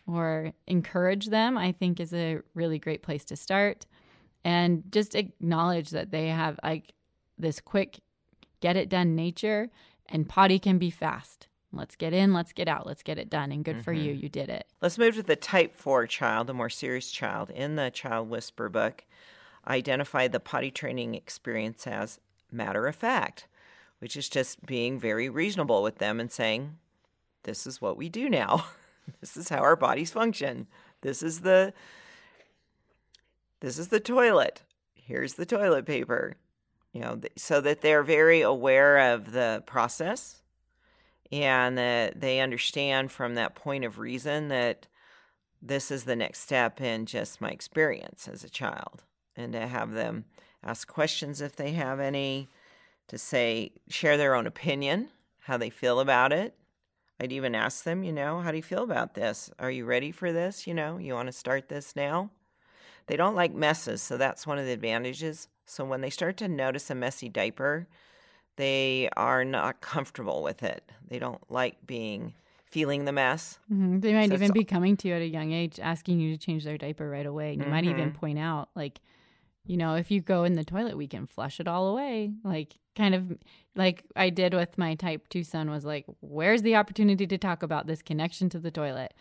or 0.07 0.53
encourage 0.69 1.27
them, 1.27 1.59
I 1.59 1.73
think 1.73 1.99
is 1.99 2.15
a 2.15 2.39
really 2.55 2.79
great 2.79 3.03
place 3.03 3.25
to 3.25 3.37
start 3.37 3.85
and 4.45 4.85
just 4.93 5.17
acknowledge 5.17 5.91
that 5.91 6.13
they 6.13 6.29
have 6.29 6.61
like 6.63 6.93
this 7.37 7.61
quick 7.61 7.99
get 8.65 8.77
it 8.77 8.89
done 8.89 9.15
nature 9.15 9.71
and 10.07 10.29
potty 10.29 10.59
can 10.59 10.79
be 10.79 10.91
fast 10.91 11.49
let's 11.73 11.97
get 11.97 12.13
in 12.13 12.33
let's 12.33 12.53
get 12.53 12.69
out 12.69 12.87
let's 12.87 13.03
get 13.03 13.19
it 13.19 13.29
done 13.29 13.53
and 13.53 13.65
good 13.65 13.85
for 13.85 13.93
you 13.93 14.13
mm-hmm. 14.13 14.23
you 14.23 14.29
did 14.29 14.49
it 14.49 14.67
Let's 14.85 14.99
move 14.99 15.15
to 15.15 15.23
the 15.23 15.35
type 15.35 15.75
4 15.75 16.07
child, 16.07 16.47
the 16.47 16.53
more 16.53 16.69
serious 16.69 17.11
child. 17.11 17.49
In 17.49 17.77
the 17.77 17.91
Child 17.91 18.29
Whisperer 18.29 18.69
book, 18.69 19.07
I 19.65 19.77
identify 19.77 20.29
the 20.29 20.41
potty 20.41 20.71
training 20.71 21.15
experience 21.15 21.87
as 21.87 22.21
matter 22.53 22.87
of 22.87 22.95
fact, 22.95 23.47
which 23.99 24.15
is 24.15 24.29
just 24.29 24.67
being 24.67 25.01
very 25.01 25.31
reasonable 25.31 25.83
with 25.83 26.01
them 26.01 26.21
and 26.21 26.31
saying, 26.31 26.77
this 27.45 27.67
is 27.67 27.81
what 27.81 27.97
we 27.97 28.11
do 28.11 28.29
now. 28.29 28.67
this 29.23 29.39
is 29.39 29.49
how 29.49 29.61
our 29.61 29.75
bodies 29.75 30.11
function. 30.11 30.67
This 31.01 31.23
is 31.23 31.41
the 31.41 31.73
this 33.61 33.79
is 33.79 33.89
the 33.89 34.01
toilet. 34.01 34.65
Here's 34.93 35.33
the 35.33 35.47
toilet 35.47 35.87
paper. 35.87 36.37
You 36.95 37.01
know, 37.01 37.21
so 37.37 37.61
that 37.61 37.81
they're 37.81 38.05
very 38.05 38.43
aware 38.43 39.13
of 39.13 39.33
the 39.33 39.65
process 39.67 40.43
and 41.33 41.77
that 41.77 42.21
they 42.21 42.39
understand 42.39 43.11
from 43.11 43.35
that 43.35 43.57
point 43.57 43.85
of 43.85 43.99
reason 43.99 44.47
that 44.49 44.87
this 45.61 45.91
is 45.91 46.05
the 46.05 46.15
next 46.15 46.41
step 46.41 46.81
in 46.81 47.05
just 47.07 47.41
my 47.41 47.51
experience 47.51 48.29
as 48.29 48.45
a 48.45 48.49
child 48.49 49.03
and 49.35 49.53
to 49.55 49.67
have 49.67 49.91
them 49.91 50.25
ask 50.63 50.87
questions 50.87 51.41
if 51.41 51.57
they 51.57 51.73
have 51.73 51.99
any 51.99 52.49
to 53.09 53.19
say 53.19 53.73
share 53.89 54.17
their 54.17 54.37
own 54.37 54.47
opinion 54.47 55.09
how 55.41 55.57
they 55.57 55.71
feel 55.71 55.99
about 55.99 56.33
it. 56.33 56.55
I'd 57.19 57.33
even 57.33 57.57
ask 57.57 57.83
them 57.83 58.05
you 58.05 58.13
know 58.13 58.41
how 58.41 58.53
do 58.53 58.57
you 58.57 58.63
feel 58.63 58.85
about 58.85 59.15
this? 59.15 59.51
Are 59.59 59.71
you 59.71 59.85
ready 59.85 60.13
for 60.13 60.33
this? 60.33 60.65
You 60.65 60.75
know 60.75 60.99
you 60.99 61.15
want 61.15 61.27
to 61.27 61.33
start 61.33 61.69
this 61.69 61.97
now? 61.97 62.31
They 63.09 63.17
don't 63.17 63.35
like 63.35 63.53
messes 63.53 64.01
so 64.01 64.17
that's 64.17 64.47
one 64.47 64.59
of 64.59 64.67
the 64.67 64.73
advantages 64.73 65.49
so 65.67 65.85
when 65.85 66.01
they 66.01 66.11
start 66.11 66.37
to 66.39 66.49
notice 66.49 66.91
a 66.91 66.95
messy 66.95 67.29
diaper 67.29 67.87
they 68.57 69.09
are 69.17 69.45
not 69.45 69.81
comfortable 69.81 70.41
with 70.45 70.63
it. 70.63 70.89
They 71.09 71.19
don't 71.19 71.43
like 71.51 71.85
being 71.89 72.35
feeling 72.71 73.05
the 73.05 73.11
mess. 73.11 73.59
Mhm. 73.69 74.01
they 74.01 74.13
might 74.13 74.29
So 74.29 74.35
even 74.35 74.53
be 74.53 74.63
coming 74.65 74.97
to 74.99 75.09
you 75.09 75.15
at 75.15 75.23
a 75.23 75.27
young 75.27 75.51
age 75.51 75.81
asking 75.81 76.21
you 76.21 76.31
to 76.37 76.39
change 76.39 76.63
their 76.65 76.79
diaper 76.79 77.09
right 77.11 77.27
away 77.27 77.53
and 77.53 77.63
you 77.65 77.69
might 77.69 77.85
even 77.85 78.11
Mhm. 78.13 78.15
point 78.15 78.39
out 78.39 78.69
like 78.77 79.01
you 79.67 79.77
know 79.77 79.95
if 79.97 80.11
you 80.11 80.21
go 80.21 80.45
in 80.45 80.53
the 80.53 80.65
toilet 80.65 80.97
we 80.97 81.09
can 81.09 81.27
flush 81.27 81.59
it 81.59 81.67
all 81.67 81.89
away 81.89 82.33
like 82.45 82.79
kind 82.95 83.15
of 83.15 83.37
like 83.75 84.05
i 84.15 84.29
did 84.31 84.55
with 84.55 84.77
my 84.79 84.95
type 84.95 85.27
2 85.29 85.43
son 85.43 85.71
was 85.71 85.85
like 85.85 86.05
where's 86.21 86.63
the 86.63 86.77
opportunity 86.77 87.27
to 87.27 87.39
talk 87.39 87.63
about 87.63 87.87
this 87.87 88.03
connection 88.03 88.49
to 88.51 88.59
the 88.61 88.71
toilet 88.71 89.15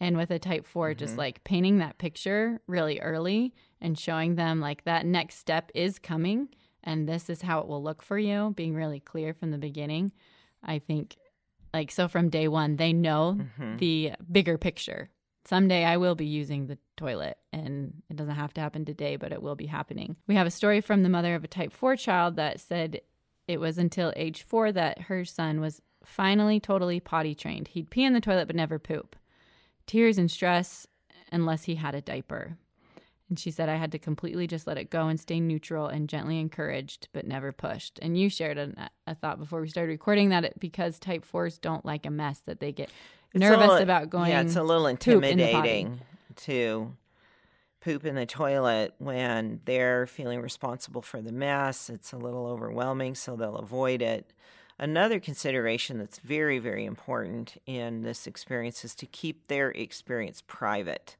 and 0.00 0.16
with 0.16 0.30
a 0.30 0.38
type 0.38 0.66
4 0.66 0.94
just 0.94 1.12
Mm-hmm. 1.12 1.18
like 1.20 1.44
painting 1.44 1.78
that 1.78 1.98
picture 1.98 2.60
really 2.66 3.00
early 3.00 3.52
and 3.80 3.98
showing 3.98 4.34
them 4.36 4.60
like 4.60 4.84
that 4.84 5.06
next 5.06 5.36
step 5.38 5.70
is 5.74 5.98
coming 5.98 6.48
and 6.84 7.08
this 7.08 7.28
is 7.28 7.42
how 7.42 7.58
it 7.60 7.66
will 7.66 7.82
look 7.82 8.02
for 8.02 8.18
you 8.18 8.52
being 8.56 8.74
really 8.74 9.00
clear 9.00 9.34
from 9.34 9.50
the 9.50 9.58
beginning 9.58 10.12
i 10.62 10.78
think 10.78 11.16
like 11.74 11.90
so 11.90 12.08
from 12.08 12.28
day 12.30 12.48
one 12.48 12.76
they 12.76 12.92
know 12.92 13.36
Mm-hmm. 13.38 13.76
the 13.78 14.12
bigger 14.30 14.56
picture 14.58 15.10
someday 15.44 15.84
i 15.84 15.96
will 15.96 16.14
be 16.14 16.26
using 16.26 16.66
the 16.66 16.78
toilet 16.96 17.38
and 17.52 17.94
it 18.10 18.16
doesn't 18.16 18.34
have 18.34 18.52
to 18.54 18.60
happen 18.60 18.84
today 18.84 19.16
but 19.16 19.32
it 19.32 19.42
will 19.42 19.54
be 19.56 19.66
happening 19.66 20.16
we 20.26 20.34
have 20.34 20.46
a 20.46 20.50
story 20.50 20.80
from 20.80 21.02
the 21.02 21.08
mother 21.08 21.34
of 21.34 21.44
a 21.44 21.48
type 21.48 21.72
4 21.72 21.96
child 21.96 22.36
that 22.36 22.60
said 22.60 23.00
it 23.46 23.58
was 23.60 23.78
until 23.78 24.12
age 24.16 24.42
4 24.42 24.72
that 24.72 25.02
her 25.02 25.24
son 25.24 25.60
was 25.60 25.80
finally 26.04 26.60
totally 26.60 27.00
potty 27.00 27.34
trained 27.34 27.68
he'd 27.68 27.90
pee 27.90 28.04
in 28.04 28.12
the 28.14 28.20
toilet 28.20 28.46
but 28.46 28.56
never 28.56 28.78
poop 28.78 29.16
tears 29.88 30.18
and 30.18 30.30
stress 30.30 30.86
unless 31.32 31.64
he 31.64 31.74
had 31.74 31.96
a 31.96 32.00
diaper 32.00 32.56
and 33.28 33.38
she 33.38 33.50
said, 33.50 33.68
I 33.68 33.76
had 33.76 33.92
to 33.92 33.98
completely 33.98 34.46
just 34.46 34.66
let 34.66 34.78
it 34.78 34.88
go 34.88 35.08
and 35.08 35.20
stay 35.20 35.38
neutral 35.38 35.86
and 35.86 36.08
gently 36.08 36.40
encouraged, 36.40 37.08
but 37.12 37.26
never 37.26 37.52
pushed. 37.52 37.98
And 38.00 38.18
you 38.18 38.30
shared 38.30 38.56
a, 38.56 38.90
a 39.06 39.14
thought 39.14 39.38
before 39.38 39.60
we 39.60 39.68
started 39.68 39.90
recording 39.90 40.30
that 40.30 40.44
it, 40.44 40.58
because 40.58 40.98
type 40.98 41.26
fours 41.26 41.58
don't 41.58 41.84
like 41.84 42.06
a 42.06 42.10
mess, 42.10 42.38
that 42.46 42.60
they 42.60 42.72
get 42.72 42.88
It's 43.34 43.40
nervous 43.40 43.68
little- 43.68 43.82
about 43.82 44.08
going. 44.08 44.30
Yeah, 44.30 44.40
it's 44.40 44.56
a 44.56 44.62
little 44.62 44.84
poop 44.96 45.24
in 45.24 45.38
intimidating 45.38 46.00
to 46.36 46.96
poop 47.82 48.06
in 48.06 48.14
the 48.14 48.24
toilet 48.24 48.94
when 48.96 49.60
they're 49.66 50.06
feeling 50.06 50.40
responsible 50.40 51.02
for 51.02 51.20
the 51.20 51.32
mess. 51.32 51.90
It's 51.90 52.12
a 52.12 52.16
little 52.16 52.46
overwhelming, 52.46 53.14
so 53.14 53.36
they'll 53.36 53.56
avoid 53.56 54.00
it. 54.00 54.32
Another 54.78 55.18
consideration 55.18 55.98
that's 55.98 56.20
very, 56.20 56.58
very 56.58 56.84
important 56.84 57.60
in 57.66 58.02
this 58.02 58.26
experience 58.26 58.84
is 58.84 58.94
to 58.96 59.06
keep 59.06 59.48
their 59.48 59.70
experience 59.70 60.42
private. 60.46 61.16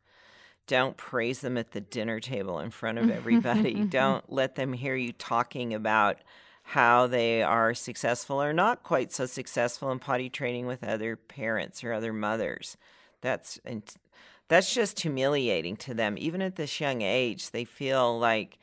Don't 0.69 0.97
praise 0.97 1.41
them 1.41 1.59
at 1.59 1.73
the 1.73 1.81
dinner 1.81 2.21
table 2.21 2.61
in 2.61 2.71
front 2.71 2.99
of 2.99 3.11
everybody. 3.11 3.75
Don't 3.85 4.31
let 4.31 4.55
them 4.55 4.75
hear 4.75 4.95
you 4.95 5.13
talking 5.13 5.75
about 5.75 6.19
how 6.63 7.07
they 7.07 7.43
are 7.43 7.75
successful 7.75 8.43
or 8.43 8.53
not 8.53 8.83
quite 8.83 9.11
so 9.11 9.25
successful 9.25 9.91
in 9.91 9.99
potty 9.99 10.29
training 10.29 10.67
with 10.67 10.85
other 10.85 11.17
parents 11.17 11.83
or 11.83 11.95
other 11.95 12.13
mothers. 12.13 12.77
That's 13.23 13.59
and 13.65 13.83
that's 14.49 14.75
just 14.75 15.01
humiliating 15.01 15.77
to 15.79 15.95
them. 15.95 16.17
Even 16.19 16.43
at 16.43 16.57
this 16.57 16.81
young 16.81 17.01
age, 17.01 17.51
they 17.51 17.65
feel 17.65 18.19
like 18.19 18.59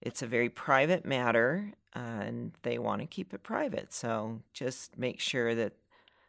it's 0.00 0.22
a 0.22 0.26
very 0.26 0.48
private 0.48 1.04
matter. 1.04 1.72
And 1.94 2.52
they 2.62 2.78
want 2.78 3.00
to 3.00 3.06
keep 3.06 3.34
it 3.34 3.42
private. 3.42 3.92
So 3.92 4.40
just 4.52 4.98
make 4.98 5.20
sure 5.20 5.54
that 5.54 5.74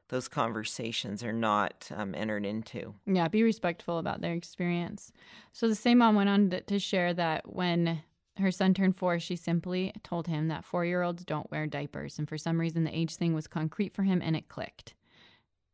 those 0.10 0.28
conversations 0.28 1.24
are 1.24 1.34
not 1.34 1.90
um, 1.96 2.14
entered 2.16 2.46
into. 2.46 2.94
Yeah, 3.06 3.28
be 3.28 3.44
respectful 3.44 3.98
about 3.98 4.22
their 4.22 4.34
experience. 4.34 5.12
So 5.54 5.68
the 5.68 5.76
same 5.76 6.00
mom 6.00 6.16
went 6.16 6.30
on 6.30 6.50
to, 6.52 6.62
to 6.62 6.80
share 6.80 7.14
that 7.14 7.54
when 7.54 8.04
her 8.38 8.52
son 8.52 8.74
turned 8.74 8.98
four, 8.98 9.20
she 9.20 9.36
simply 9.36 9.94
told 10.04 10.28
him 10.28 10.48
that 10.50 10.66
four 10.66 10.86
year 10.86 11.02
olds 11.02 11.24
don't 11.24 11.50
wear 11.52 11.66
diapers. 11.68 12.20
And 12.20 12.28
for 12.28 12.38
some 12.38 12.60
reason, 12.60 12.84
the 12.84 12.98
age 12.98 13.16
thing 13.16 13.34
was 13.34 13.48
concrete 13.48 13.94
for 13.94 14.04
him 14.04 14.22
and 14.22 14.36
it 14.36 14.50
clicked. 14.50 14.94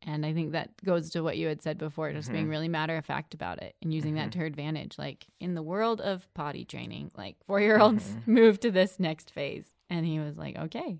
And 0.04 0.25
I 0.25 0.34
think 0.34 0.54
that 0.54 0.69
goes 0.86 1.10
to 1.10 1.21
what 1.21 1.38
you 1.38 1.47
had 1.47 1.62
said 1.62 1.78
before, 1.78 2.13
just 2.13 2.32
being 2.32 2.43
mm-hmm. 2.43 2.52
really 2.52 2.69
matter 2.69 2.95
of 2.95 3.06
fact 3.06 3.34
about 3.34 3.62
it 3.62 3.75
and 3.82 3.93
using 3.93 4.15
that 4.15 4.21
mm-hmm. 4.21 4.30
to 4.32 4.39
her 4.39 4.45
advantage. 4.45 4.97
Like 4.97 5.28
in 5.41 5.56
the 5.56 5.62
world 5.62 5.99
of 5.99 6.34
potty 6.34 6.63
training, 6.63 7.12
like 7.17 7.36
four 7.45 7.60
year 7.60 7.80
olds 7.80 8.08
mm-hmm. 8.08 8.34
move 8.36 8.60
to 8.62 8.71
this 8.71 8.99
next 8.99 9.32
phase. 9.32 9.65
And 9.89 10.06
he 10.06 10.19
was 10.19 10.38
like, 10.38 10.58
okay. 10.58 10.99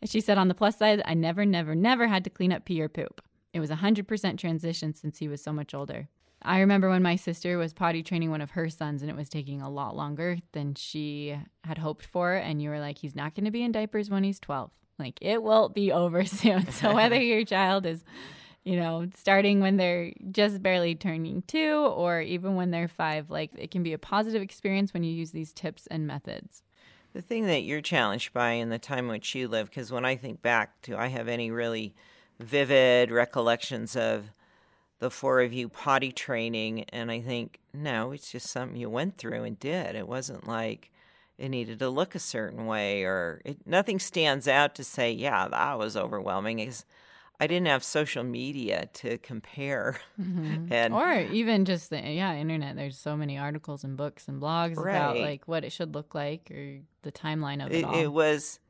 And 0.00 0.10
she 0.10 0.20
said, 0.20 0.38
on 0.38 0.48
the 0.48 0.54
plus 0.54 0.76
side, 0.76 1.02
I 1.04 1.14
never, 1.14 1.46
never, 1.46 1.74
never 1.74 2.06
had 2.06 2.24
to 2.24 2.30
clean 2.30 2.52
up 2.52 2.64
pee 2.64 2.82
or 2.82 2.88
poop. 2.88 3.22
It 3.52 3.60
was 3.60 3.70
a 3.70 3.76
100% 3.76 4.38
transition 4.38 4.94
since 4.94 5.18
he 5.18 5.28
was 5.28 5.42
so 5.42 5.52
much 5.52 5.72
older. 5.72 6.08
I 6.42 6.60
remember 6.60 6.90
when 6.90 7.02
my 7.02 7.16
sister 7.16 7.56
was 7.58 7.72
potty 7.72 8.02
training 8.02 8.30
one 8.30 8.42
of 8.42 8.50
her 8.50 8.68
sons 8.68 9.02
and 9.02 9.10
it 9.10 9.16
was 9.16 9.28
taking 9.28 9.62
a 9.62 9.70
lot 9.70 9.96
longer 9.96 10.38
than 10.52 10.74
she 10.74 11.36
had 11.64 11.78
hoped 11.78 12.04
for. 12.04 12.34
And 12.34 12.60
you 12.60 12.70
were 12.70 12.78
like, 12.78 12.98
he's 12.98 13.16
not 13.16 13.34
going 13.34 13.46
to 13.46 13.50
be 13.50 13.62
in 13.62 13.72
diapers 13.72 14.10
when 14.10 14.22
he's 14.22 14.38
12. 14.38 14.70
Like, 14.98 15.18
it 15.20 15.42
will 15.42 15.68
be 15.68 15.92
over 15.92 16.24
soon. 16.26 16.70
So, 16.70 16.94
whether 16.94 17.20
your 17.20 17.44
child 17.44 17.86
is, 17.86 18.04
you 18.64 18.76
know, 18.76 19.08
starting 19.16 19.60
when 19.60 19.76
they're 19.76 20.12
just 20.30 20.62
barely 20.62 20.94
turning 20.94 21.42
two 21.46 21.76
or 21.76 22.20
even 22.20 22.54
when 22.54 22.70
they're 22.70 22.88
five, 22.88 23.30
like, 23.30 23.50
it 23.56 23.70
can 23.70 23.82
be 23.82 23.92
a 23.92 23.98
positive 23.98 24.42
experience 24.42 24.94
when 24.94 25.02
you 25.02 25.12
use 25.12 25.30
these 25.30 25.52
tips 25.52 25.86
and 25.88 26.06
methods. 26.06 26.62
The 27.16 27.22
thing 27.22 27.46
that 27.46 27.62
you're 27.62 27.80
challenged 27.80 28.34
by 28.34 28.50
in 28.50 28.68
the 28.68 28.78
time 28.78 29.06
in 29.06 29.12
which 29.12 29.34
you 29.34 29.48
live, 29.48 29.70
because 29.70 29.90
when 29.90 30.04
I 30.04 30.16
think 30.16 30.42
back 30.42 30.82
to, 30.82 30.98
I 30.98 31.06
have 31.06 31.28
any 31.28 31.50
really 31.50 31.94
vivid 32.38 33.10
recollections 33.10 33.96
of 33.96 34.32
the 34.98 35.10
four 35.10 35.40
of 35.40 35.50
you 35.50 35.70
potty 35.70 36.12
training, 36.12 36.84
and 36.90 37.10
I 37.10 37.22
think, 37.22 37.58
no, 37.72 38.12
it's 38.12 38.30
just 38.30 38.48
something 38.48 38.76
you 38.76 38.90
went 38.90 39.16
through 39.16 39.44
and 39.44 39.58
did. 39.58 39.96
It 39.96 40.06
wasn't 40.06 40.46
like 40.46 40.90
it 41.38 41.48
needed 41.48 41.78
to 41.78 41.88
look 41.88 42.14
a 42.14 42.18
certain 42.18 42.66
way, 42.66 43.04
or 43.04 43.40
it, 43.46 43.66
nothing 43.66 43.98
stands 43.98 44.46
out 44.46 44.74
to 44.74 44.84
say, 44.84 45.10
yeah, 45.10 45.48
that 45.48 45.78
was 45.78 45.96
overwhelming. 45.96 46.58
Is 46.58 46.84
I 47.40 47.46
didn't 47.46 47.66
have 47.66 47.84
social 47.84 48.24
media 48.24 48.88
to 48.94 49.18
compare, 49.18 50.00
and 50.70 50.70
Or 50.90 51.12
even 51.20 51.64
just 51.64 51.90
the 51.90 52.00
yeah, 52.00 52.34
internet. 52.34 52.76
There's 52.76 52.98
so 52.98 53.16
many 53.16 53.38
articles 53.38 53.84
and 53.84 53.96
books 53.96 54.28
and 54.28 54.40
blogs 54.40 54.80
about 54.82 55.18
like 55.18 55.46
what 55.46 55.64
it 55.64 55.70
should 55.70 55.94
look 55.94 56.14
like 56.14 56.50
or 56.50 56.80
the 57.02 57.12
timeline 57.12 57.64
of 57.64 57.74
it, 57.74 57.84
it, 57.84 57.84
all. 57.84 58.04
it 58.04 58.12
was 58.12 58.60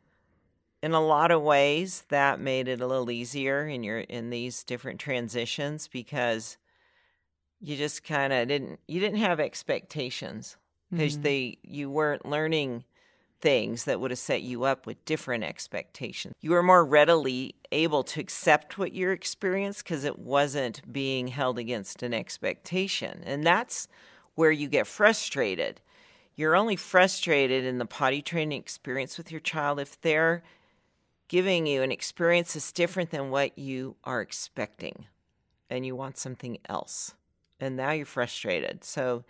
in 0.82 0.92
a 0.92 1.00
lot 1.04 1.30
of 1.30 1.42
ways 1.42 2.04
that 2.10 2.40
made 2.40 2.68
it 2.68 2.80
a 2.80 2.86
little 2.86 3.10
easier 3.10 3.66
in 3.66 3.82
your 3.84 4.00
in 4.00 4.30
these 4.30 4.64
different 4.64 5.00
transitions 5.00 5.88
because 5.88 6.58
you 7.60 7.76
just 7.76 8.04
kind 8.04 8.32
of 8.32 8.48
didn't 8.48 8.80
you 8.86 9.00
didn't 9.00 9.18
have 9.18 9.40
expectations 9.40 10.56
because 10.94 11.18
Mhm. 11.18 11.22
they 11.22 11.58
you 11.62 11.90
weren't 11.90 12.26
learning 12.26 12.84
things 13.46 13.84
that 13.84 14.00
would 14.00 14.10
have 14.10 14.18
set 14.18 14.42
you 14.42 14.64
up 14.64 14.86
with 14.86 15.04
different 15.04 15.44
expectations 15.44 16.34
you 16.40 16.50
were 16.50 16.62
more 16.62 16.84
readily 16.84 17.54
able 17.70 18.02
to 18.02 18.20
accept 18.20 18.78
what 18.78 18.92
your 18.92 19.12
experience 19.12 19.82
because 19.82 20.04
it 20.04 20.18
wasn't 20.18 20.80
being 20.92 21.28
held 21.28 21.58
against 21.58 22.02
an 22.02 22.12
expectation 22.12 23.22
and 23.24 23.46
that's 23.46 23.86
where 24.34 24.50
you 24.50 24.68
get 24.68 24.86
frustrated 24.86 25.80
you're 26.34 26.56
only 26.56 26.76
frustrated 26.76 27.64
in 27.64 27.78
the 27.78 27.86
potty 27.86 28.20
training 28.20 28.60
experience 28.60 29.16
with 29.16 29.30
your 29.30 29.40
child 29.40 29.80
if 29.80 30.00
they're 30.00 30.42
giving 31.28 31.66
you 31.66 31.82
an 31.82 31.90
experience 31.90 32.54
that's 32.54 32.72
different 32.72 33.10
than 33.10 33.30
what 33.30 33.58
you 33.58 33.96
are 34.04 34.20
expecting 34.20 35.06
and 35.68 35.84
you 35.84 35.96
want 35.96 36.18
something 36.18 36.58
else. 36.68 37.14
And 37.58 37.76
now 37.76 37.92
you're 37.92 38.06
frustrated. 38.06 38.84
So 38.84 39.24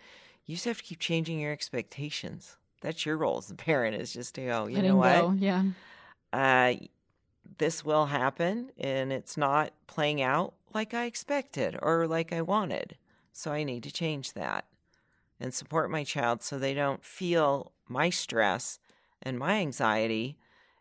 you 0.45 0.55
just 0.55 0.65
have 0.65 0.77
to 0.77 0.83
keep 0.83 0.99
changing 0.99 1.39
your 1.39 1.51
expectations. 1.51 2.57
That's 2.81 3.05
your 3.05 3.17
role 3.17 3.37
as 3.37 3.49
a 3.49 3.55
parent 3.55 3.95
is 3.95 4.13
just 4.13 4.35
to 4.35 4.45
go, 4.45 4.67
you 4.67 4.75
Letting 4.75 4.91
know 4.91 4.97
what? 4.97 5.13
go, 5.21 5.31
Yeah. 5.37 5.63
uh, 6.33 6.73
this 7.57 7.83
will 7.83 8.07
happen 8.07 8.71
and 8.77 9.11
it's 9.11 9.37
not 9.37 9.71
playing 9.87 10.21
out 10.21 10.53
like 10.73 10.93
I 10.93 11.05
expected 11.05 11.77
or 11.81 12.07
like 12.07 12.31
I 12.31 12.41
wanted. 12.41 12.97
So 13.33 13.51
I 13.51 13.63
need 13.63 13.83
to 13.83 13.91
change 13.91 14.33
that 14.33 14.65
and 15.39 15.53
support 15.53 15.89
my 15.89 16.03
child 16.03 16.43
so 16.43 16.57
they 16.59 16.73
don't 16.73 17.03
feel 17.03 17.71
my 17.87 18.09
stress 18.09 18.79
and 19.21 19.39
my 19.39 19.55
anxiety 19.59 20.37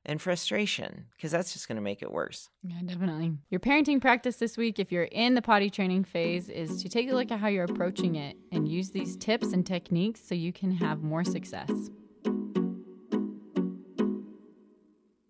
and 0.06 0.22
frustration 0.22 1.06
because 1.16 1.30
that's 1.30 1.52
just 1.52 1.68
going 1.68 1.76
to 1.76 1.82
make 1.82 2.00
it 2.00 2.10
worse. 2.10 2.48
Yeah, 2.62 2.80
definitely. 2.84 3.32
Your 3.50 3.60
parenting 3.60 4.00
practice 4.00 4.36
this 4.36 4.56
week, 4.56 4.78
if 4.78 4.90
you're 4.90 5.04
in 5.04 5.34
the 5.34 5.42
potty 5.42 5.68
training 5.68 6.04
phase, 6.04 6.48
is 6.48 6.82
to 6.82 6.88
take 6.88 7.10
a 7.10 7.14
look 7.14 7.30
at 7.30 7.40
how 7.40 7.48
you're 7.48 7.64
approaching 7.64 8.16
it 8.16 8.36
and 8.52 8.68
use 8.68 8.90
these 8.90 9.16
tips 9.16 9.52
and 9.52 9.66
techniques 9.66 10.20
so 10.26 10.34
you 10.34 10.52
can 10.52 10.70
have 10.70 11.02
more 11.02 11.24
success. 11.24 11.70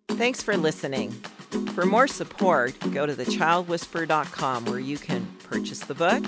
Thanks 0.09 0.41
for 0.41 0.57
listening. 0.57 1.11
For 1.73 1.85
more 1.85 2.07
support, 2.07 2.75
go 2.91 3.05
to 3.05 3.13
thechildwhisperer.com 3.13 4.65
where 4.65 4.79
you 4.79 4.97
can 4.97 5.27
purchase 5.43 5.79
the 5.79 5.93
book, 5.93 6.23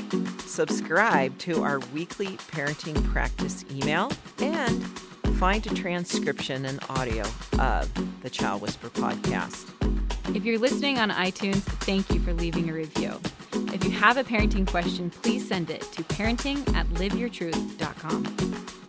subscribe 0.45 1.35
to 1.39 1.63
our 1.63 1.79
weekly 1.91 2.37
parenting 2.51 3.03
practice 3.11 3.65
email, 3.71 4.11
and 4.39 4.83
find 5.39 5.65
a 5.67 5.73
transcription 5.73 6.65
and 6.65 6.79
audio 6.89 7.23
of 7.59 7.89
the 8.21 8.29
Child 8.29 8.61
Whisperer 8.61 8.89
podcast. 8.89 9.69
If 10.35 10.43
you're 10.43 10.59
listening 10.59 10.99
on 10.99 11.11
iTunes, 11.11 11.61
thank 11.61 12.13
you 12.13 12.19
for 12.19 12.33
leaving 12.33 12.69
a 12.69 12.73
review. 12.73 13.17
If 13.73 13.85
you 13.85 13.91
have 13.91 14.17
a 14.17 14.25
parenting 14.25 14.67
question, 14.67 15.09
please 15.09 15.47
send 15.47 15.69
it 15.69 15.83
to 15.93 16.03
parenting 16.03 16.57
at 16.75 16.85
liveyourtruth.com. 16.87 18.88